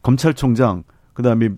검찰총장 0.03 0.83
그다음에 1.13 1.51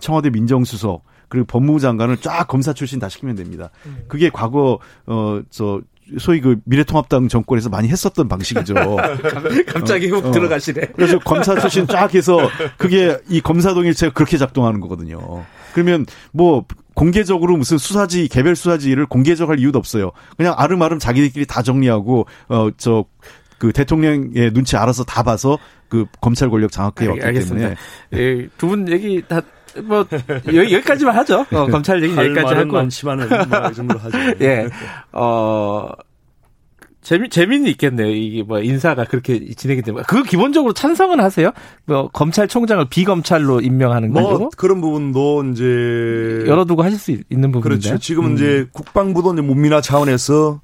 청와대 0.00 0.30
민정수석 0.30 1.04
그리고 1.28 1.46
법무부 1.46 1.78
장관을 1.78 2.16
쫙 2.16 2.48
검사 2.48 2.72
출신 2.72 2.98
다 2.98 3.08
시키면 3.08 3.36
됩니다. 3.36 3.70
음. 3.86 4.02
그게 4.08 4.30
과거 4.30 4.80
어저 5.06 5.82
소위 6.18 6.40
그 6.40 6.56
미래통합당 6.64 7.28
정권에서 7.28 7.68
많이 7.68 7.88
했었던 7.88 8.28
방식이죠. 8.28 8.74
갑자기 9.66 10.10
어, 10.10 10.16
훅 10.16 10.26
어. 10.26 10.30
들어가시네. 10.30 10.88
그래서 10.96 11.18
검사 11.20 11.58
출신 11.58 11.86
쫙 11.86 12.12
해서 12.14 12.48
그게 12.76 13.16
이 13.28 13.40
검사동일체가 13.40 14.12
그렇게 14.12 14.36
작동하는 14.38 14.80
거거든요. 14.80 15.44
그러면 15.72 16.06
뭐 16.32 16.64
공개적으로 16.94 17.56
무슨 17.56 17.78
수사지 17.78 18.28
개별 18.28 18.56
수사지를 18.56 19.06
공개적할 19.06 19.58
이유도 19.60 19.78
없어요. 19.78 20.10
그냥 20.36 20.54
아름아름 20.56 20.98
자기들끼리 20.98 21.46
다 21.46 21.62
정리하고 21.62 22.26
어저 22.48 23.04
그 23.58 23.72
대통령의 23.72 24.52
눈치 24.52 24.76
알아서 24.76 25.04
다 25.04 25.22
봐서 25.22 25.58
그 25.88 26.06
검찰 26.20 26.48
권력 26.50 26.72
장악해 26.72 27.06
왔기. 27.06 27.20
때문에 27.40 27.74
예, 28.14 28.48
두 28.58 28.68
분 28.68 28.88
얘기 28.90 29.22
다 29.26 29.40
뭐 29.84 30.06
여기 30.46 30.80
까지만 30.80 31.16
하죠. 31.16 31.46
어, 31.52 31.66
검찰 31.66 32.02
얘기 32.02 32.16
여기까지 32.16 32.54
하고 32.54 32.72
많지만은 32.72 33.28
뭐이 33.28 33.74
정도로 33.74 34.00
하죠. 34.00 34.18
예. 34.40 34.68
어 35.12 35.88
재미 37.02 37.30
재미는 37.30 37.66
있겠네요. 37.68 38.08
이게 38.08 38.42
뭐 38.42 38.60
인사가 38.60 39.04
그렇게 39.04 39.52
진행이 39.54 39.82
되면 39.82 40.02
그 40.06 40.22
기본적으로 40.22 40.72
찬성은 40.72 41.20
하세요? 41.20 41.50
뭐 41.86 42.08
검찰총장을 42.08 42.84
비검찰로 42.90 43.60
임명하는 43.60 44.12
뭐거 44.12 44.50
그런 44.56 44.80
부분도 44.80 45.44
이제 45.44 46.44
열어두고 46.46 46.82
하실 46.82 46.98
수 46.98 47.10
있는 47.10 47.52
부분인데. 47.52 47.88
그렇죠. 47.88 47.98
지금은 47.98 48.32
음. 48.32 48.36
이제 48.36 48.66
국방부도 48.72 49.32
이제 49.32 49.42
문민화 49.42 49.80
차원에서 49.80 50.60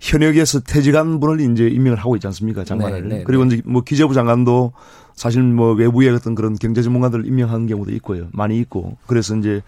현역에서 0.00 0.60
퇴직한 0.60 1.20
분을 1.20 1.52
이제 1.52 1.68
임명을 1.68 1.98
하고 1.98 2.16
있지 2.16 2.26
않습니까 2.26 2.64
장관을. 2.64 3.08
네, 3.08 3.16
네, 3.18 3.24
그리고 3.24 3.44
네. 3.44 3.54
이제 3.54 3.62
뭐 3.64 3.82
기재부 3.82 4.12
장관도 4.12 4.72
사실 5.16 5.42
뭐 5.42 5.72
외부의 5.72 6.10
어떤 6.10 6.34
그런 6.34 6.56
경제 6.56 6.82
전문가들 6.82 7.26
임명하는 7.26 7.66
경우도 7.66 7.90
있고요. 7.92 8.28
많이 8.32 8.58
있고. 8.60 8.98
그래서 9.06 9.34
이제 9.34 9.62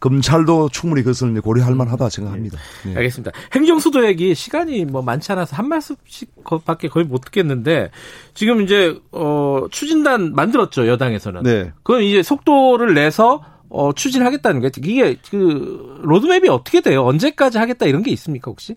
검찰도 0.00 0.70
충분히 0.70 1.02
그것을 1.02 1.38
고려할 1.42 1.74
만하다 1.74 2.08
생각합니다. 2.08 2.58
네. 2.84 2.90
네. 2.90 2.96
알겠습니다. 2.96 3.30
행정수도액이 3.52 4.34
시간이 4.34 4.86
뭐 4.86 5.02
많지 5.02 5.30
않아서 5.32 5.56
한 5.56 5.68
말씀씩 5.68 6.30
밖에 6.64 6.88
거의 6.88 7.04
못 7.04 7.20
듣겠는데 7.20 7.90
지금 8.32 8.62
이제 8.62 8.98
어 9.12 9.66
추진단 9.70 10.34
만들었죠, 10.34 10.88
여당에서는. 10.88 11.42
네. 11.42 11.70
그럼 11.82 12.02
이제 12.02 12.22
속도를 12.22 12.94
내서 12.94 13.44
어 13.68 13.92
추진하겠다는 13.92 14.62
게 14.62 14.70
이게 14.78 15.18
그 15.30 16.00
로드맵이 16.02 16.48
어떻게 16.48 16.80
돼요? 16.80 17.04
언제까지 17.04 17.58
하겠다 17.58 17.84
이런 17.84 18.02
게 18.02 18.10
있습니까, 18.12 18.50
혹시? 18.50 18.74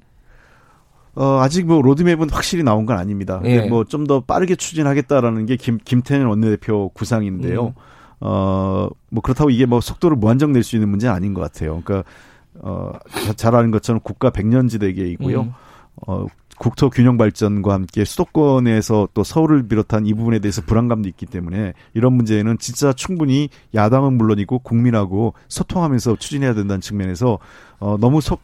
어, 1.15 1.39
아직 1.41 1.65
뭐 1.65 1.81
로드맵은 1.81 2.29
확실히 2.29 2.63
나온 2.63 2.85
건 2.85 2.97
아닙니다. 2.97 3.41
예. 3.43 3.61
뭐좀 3.61 4.07
더 4.07 4.21
빠르게 4.21 4.55
추진하겠다라는 4.55 5.45
게 5.45 5.55
김, 5.57 5.77
김태년 5.83 6.27
원내대표 6.27 6.89
구상인데요. 6.89 7.67
음. 7.67 7.73
어, 8.21 8.87
뭐 9.09 9.21
그렇다고 9.21 9.49
이게 9.49 9.65
뭐 9.65 9.81
속도를 9.81 10.15
무한정 10.17 10.53
낼 10.53 10.63
수 10.63 10.75
있는 10.75 10.89
문제는 10.89 11.13
아닌 11.13 11.33
것 11.33 11.41
같아요. 11.41 11.81
그러니까, 11.83 12.09
어, 12.59 12.91
잘 13.35 13.55
아는 13.55 13.71
것처럼 13.71 13.99
국가 14.03 14.29
백년지대계이고요. 14.29 15.41
음. 15.41 15.51
어, 16.07 16.27
국토 16.57 16.91
균형 16.91 17.17
발전과 17.17 17.73
함께 17.73 18.05
수도권에서 18.05 19.09
또 19.15 19.23
서울을 19.23 19.67
비롯한 19.67 20.05
이 20.05 20.13
부분에 20.13 20.37
대해서 20.37 20.61
불안감도 20.61 21.09
있기 21.09 21.25
때문에 21.25 21.73
이런 21.95 22.13
문제는 22.13 22.59
진짜 22.59 22.93
충분히 22.93 23.49
야당은 23.73 24.13
물론이고 24.13 24.59
국민하고 24.59 25.33
소통하면서 25.47 26.17
추진해야 26.17 26.53
된다는 26.53 26.79
측면에서 26.79 27.39
어 27.79 27.97
너무 27.99 28.21
속 28.21 28.41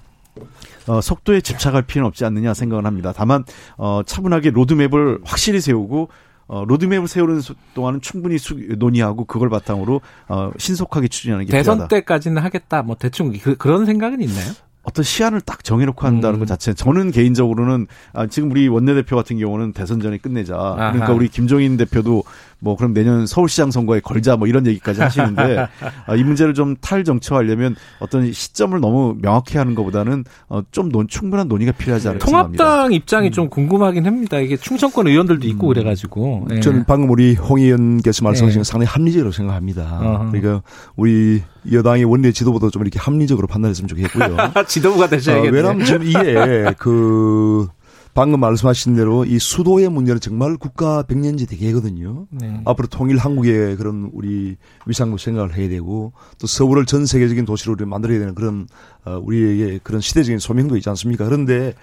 어, 0.88 1.02
속도에 1.02 1.42
집착할 1.42 1.84
필요는 1.84 2.08
없지 2.08 2.26
않느냐 2.26 2.54
생각을 2.54 2.86
합니다. 2.86 3.14
다만 3.16 3.44
어, 3.78 4.02
차분하게 4.06 4.52
로드맵을 4.52 5.20
확실히 5.24 5.62
세우고 5.62 6.10
어, 6.48 6.64
로드맵을 6.66 7.08
세우는 7.08 7.42
동안은 7.74 8.02
충분히 8.02 8.38
수, 8.38 8.56
논의하고 8.56 9.26
그걸 9.26 9.50
바탕으로 9.50 10.02
어, 10.30 10.52
신속하게 10.58 11.10
추진하는 11.10 11.46
게 11.46 11.52
대선 11.52 11.76
필요하다. 11.76 11.96
때까지는 11.96 12.42
하겠다. 12.42 12.84
뭐 12.84 12.96
대충 12.98 13.34
그, 13.34 13.56
그런 13.56 13.86
생각은 13.86 14.22
있나요? 14.22 14.54
어떤 14.88 15.04
시한을 15.04 15.42
딱 15.42 15.66
정해놓고 15.66 16.08
한다는 16.08 16.38
음. 16.38 16.40
것 16.40 16.48
자체 16.48 16.74
저는 16.74 17.12
개인적으로는 17.12 17.88
아, 18.14 18.26
지금 18.28 18.50
우리 18.52 18.70
원내대표 18.70 19.18
같은 19.18 19.38
경우는 19.38 19.74
대선 19.74 20.00
전에 20.00 20.18
끝내자. 20.18 20.56
아하. 20.56 20.92
그러니까 20.94 21.12
우리 21.12 21.28
김종인 21.28 21.76
대표도 21.76 22.24
뭐 22.60 22.78
그럼 22.78 22.94
내년 22.94 23.28
서울시장 23.28 23.70
선거에 23.70 24.00
걸자 24.00 24.38
뭐 24.38 24.48
이런 24.48 24.66
얘기까지 24.66 25.02
하시는데 25.02 25.68
아, 26.08 26.16
이 26.16 26.24
문제를 26.24 26.54
좀 26.54 26.78
탈정치화하려면 26.78 27.76
어떤 28.00 28.32
시점을 28.32 28.80
너무 28.80 29.18
명확히 29.22 29.58
하는 29.58 29.76
것보다는 29.76 30.24
어, 30.48 30.62
좀 30.72 30.90
논, 30.90 31.10
충분한 31.10 31.50
논의가 31.50 31.74
필요하지 31.74 32.08
않을까 32.08 32.26
통합당 32.26 32.56
생각합니다. 32.56 32.96
입장이 32.96 33.28
음. 33.28 33.32
좀 33.34 33.50
궁금하긴 33.50 34.06
합니다. 34.06 34.40
이게 34.40 34.56
충청권 34.56 35.08
의원들도 35.08 35.46
있고 35.50 35.68
음. 35.68 35.74
그래가지고 35.74 36.46
네. 36.48 36.62
저는 36.62 36.86
방금 36.86 37.10
우리 37.10 37.36
홍 37.36 37.60
의원께서 37.60 38.24
말씀하신 38.24 38.62
네. 38.62 38.64
상당히 38.64 38.90
합리적으로 38.90 39.34
생각합니다. 39.34 40.00
어허. 40.02 40.32
그러니까 40.32 40.62
우리 40.96 41.44
여당의 41.72 42.06
원내 42.06 42.32
지도부도 42.32 42.70
좀 42.70 42.82
이렇게 42.82 43.00
합리적으로 43.00 43.48
판단했으면 43.48 43.88
좋겠고요. 43.88 44.38
지도부가 44.68 45.08
되셔야겠네요. 45.08 45.52
어, 45.52 45.56
왜냐하면 45.56 45.86
지금 45.86 46.04
이게 46.04 46.74
그 46.78 47.68
방금 48.14 48.40
말씀하신 48.40 48.96
대로 48.96 49.26
이 49.26 49.38
수도의 49.38 49.90
문제는 49.90 50.20
정말 50.20 50.58
국가 50.58 51.04
백년지 51.04 51.46
대계거든요. 51.46 52.26
네. 52.32 52.62
앞으로 52.66 52.88
통일 52.88 53.18
한국의 53.18 53.76
그런 53.76 54.10
우리 54.12 54.56
위상도 54.88 55.20
생각을 55.20 55.56
해야 55.56 55.70
되고 55.70 56.14
또 56.40 56.48
서울을 56.48 56.88
전 56.88 57.06
세계적인 57.06 57.46
도시로 57.46 57.76
만들어야 57.86 58.18
되는 58.18 58.34
그런 58.34 58.68
어, 59.06 59.20
우리에게 59.22 59.80
그런 59.84 60.02
시대적인 60.02 60.40
소명도 60.40 60.78
있지 60.78 60.90
않습니까? 60.90 61.26
그런데 61.26 61.76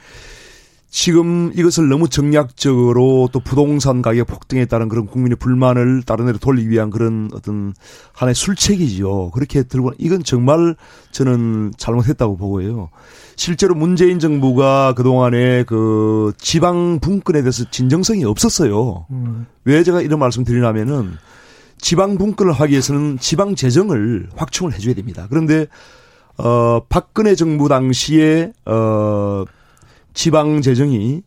지금 0.94 1.50
이것을 1.56 1.88
너무 1.88 2.08
정략적으로 2.08 3.28
또 3.32 3.40
부동산 3.40 4.00
가격 4.00 4.28
폭등에 4.28 4.64
따른 4.66 4.88
그런 4.88 5.06
국민의 5.06 5.34
불만을 5.40 6.04
다른 6.04 6.26
데로 6.26 6.38
돌리기 6.38 6.70
위한 6.70 6.90
그런 6.90 7.30
어떤 7.34 7.74
하나의 8.12 8.36
술책이지요. 8.36 9.32
그렇게 9.32 9.64
들고 9.64 9.90
이건 9.98 10.22
정말 10.22 10.76
저는 11.10 11.72
잘못했다고 11.78 12.36
보고요. 12.36 12.90
실제로 13.34 13.74
문재인 13.74 14.20
정부가 14.20 14.94
그동안에 14.94 15.64
그 15.64 16.32
지방 16.38 17.00
분권에 17.00 17.42
대해서 17.42 17.64
진정성이 17.68 18.24
없었어요. 18.24 19.06
음. 19.10 19.46
왜 19.64 19.82
제가 19.82 20.00
이런 20.00 20.20
말씀 20.20 20.44
드리냐면은 20.44 21.14
지방 21.76 22.18
분권을 22.18 22.52
하기 22.52 22.70
위해서는 22.70 23.18
지방 23.18 23.56
재정을 23.56 24.28
확충을 24.36 24.72
해줘야 24.72 24.94
됩니다. 24.94 25.26
그런데 25.28 25.66
어 26.38 26.82
박근혜 26.88 27.34
정부 27.34 27.68
당시에 27.68 28.52
어 28.64 29.44
지방 30.14 30.62
재정이 30.62 31.22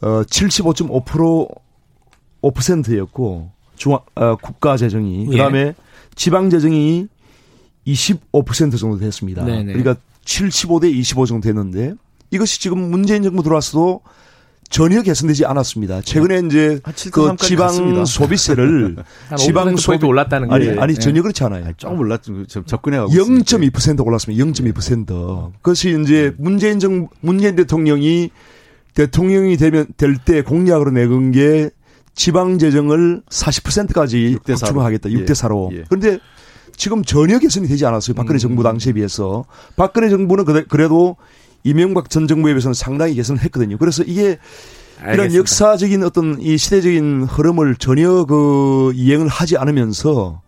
어 0.00 0.22
75.5% 0.24 1.48
5%였고 2.42 3.50
중앙 3.76 4.00
어, 4.14 4.36
국가 4.36 4.76
재정이 4.76 5.22
예. 5.22 5.30
그다음에 5.30 5.58
예. 5.58 5.74
지방 6.14 6.50
재정이 6.50 7.08
25% 7.86 8.78
정도 8.78 8.98
됐습니다. 8.98 9.44
네네. 9.44 9.72
그러니까 9.72 9.96
75 10.24 10.80
대 10.80 10.90
25 10.90 11.26
정도 11.26 11.48
됐는데 11.48 11.94
이것이 12.30 12.60
지금 12.60 12.90
문재인 12.90 13.22
정부 13.22 13.42
들어왔어도 13.42 14.02
전혀 14.70 15.00
개선되지 15.02 15.46
않았습니다. 15.46 16.02
최근에 16.02 16.42
네. 16.42 16.46
이제 16.46 16.80
그 17.10 17.34
지방 17.38 17.68
갔습니다. 17.68 18.04
소비세를 18.04 18.96
지방 19.38 19.76
소비 19.76 20.04
올랐다는 20.04 20.52
아니 20.52 20.68
아니 20.78 20.94
네. 20.94 21.00
전혀 21.00 21.22
그렇지 21.22 21.42
않아요. 21.44 21.64
아니, 21.64 21.74
조금 21.76 21.98
올랐죠. 22.00 22.44
접근해 22.66 22.98
가고 22.98 23.10
0.2% 23.12 24.06
올랐습니다. 24.06 24.44
0.2%. 24.44 25.52
그것이 25.62 25.98
이제 26.02 26.34
문재인 26.38 26.78
정 26.78 27.08
문재인 27.20 27.56
대통령이 27.56 28.30
대통령이 28.94 29.56
되면 29.56 29.86
될 29.96 30.16
때 30.16 30.42
공약으로 30.42 30.90
내건 30.90 31.30
게 31.30 31.70
지방 32.14 32.58
재정을 32.58 33.22
40%까지 33.30 34.38
확충하겠다. 34.46 35.08
6대 35.08 35.30
4로. 35.30 35.72
예. 35.72 35.78
예. 35.78 35.84
그런데 35.88 36.18
지금 36.76 37.02
전혀 37.04 37.38
개선이 37.38 37.68
되지 37.68 37.86
않았어요. 37.86 38.14
박근혜 38.14 38.36
음. 38.36 38.40
정부 38.40 38.62
당시에 38.62 38.92
비해서. 38.92 39.44
박근혜 39.76 40.08
정부는 40.10 40.44
그래도 40.68 41.16
이명박 41.64 42.10
전 42.10 42.26
정부에 42.26 42.52
비해서는 42.52 42.74
상당히 42.74 43.14
개선을 43.14 43.42
했거든요. 43.44 43.78
그래서 43.78 44.02
이게 44.02 44.38
알겠습니다. 45.00 45.12
이런 45.12 45.34
역사적인 45.34 46.02
어떤 46.02 46.40
이 46.40 46.56
시대적인 46.56 47.24
흐름을 47.24 47.76
전혀 47.76 48.24
그 48.24 48.92
이행을 48.94 49.28
하지 49.28 49.56
않으면서 49.56 50.42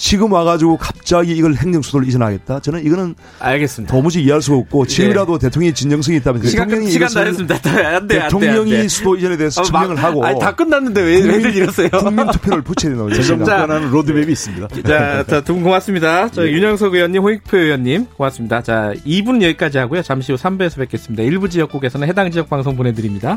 지금 0.00 0.32
와가지고 0.32 0.78
갑자기 0.78 1.36
이걸 1.36 1.54
행정수도를 1.56 2.08
이전하겠다? 2.08 2.60
저는 2.60 2.86
이거는 2.86 3.14
알겠습니다. 3.38 3.94
도무지 3.94 4.22
이해할 4.22 4.40
수가 4.40 4.56
없고 4.56 4.86
지금이라도 4.86 5.38
네. 5.38 5.46
대통령이 5.46 5.74
진정성이 5.74 6.16
있다면 6.16 6.42
시간, 6.46 6.68
대통령이 6.68 6.90
시간 6.90 7.08
다 7.10 7.20
했습니다. 7.20 7.54
안 7.96 8.06
돼, 8.08 8.20
대통령이 8.22 8.74
안 8.76 8.80
돼, 8.82 8.88
수도 8.88 9.14
이전에 9.14 9.36
대해서 9.36 9.60
어, 9.60 9.64
증명을 9.64 9.96
막, 9.96 10.02
하고 10.04 10.24
아니, 10.24 10.40
다 10.40 10.56
끝났는데 10.56 11.02
왜 11.02 11.20
왜들 11.20 11.54
이러세요? 11.54 11.90
국민 11.90 12.26
투표를 12.30 12.62
붙여야 12.62 12.92
된다고 12.92 13.12
재정자는 13.12 13.90
로드맵이 13.90 14.32
있습니다. 14.32 14.68
자, 14.88 15.24
자, 15.26 15.40
두 15.42 15.52
분 15.52 15.62
고맙습니다. 15.64 16.30
저 16.30 16.44
네. 16.44 16.52
윤영석 16.52 16.94
의원님, 16.94 17.20
홍익표 17.22 17.58
의원님 17.58 18.06
고맙습니다. 18.16 18.62
자, 18.62 18.94
2분 19.06 19.42
여기까지 19.42 19.76
하고요. 19.76 20.00
잠시 20.00 20.32
후 20.32 20.38
3부에서 20.38 20.78
뵙겠습니다. 20.78 21.22
일부 21.24 21.50
지역국에서는 21.50 22.08
해당 22.08 22.30
지역 22.30 22.48
방송 22.48 22.74
보내드립니다. 22.74 23.36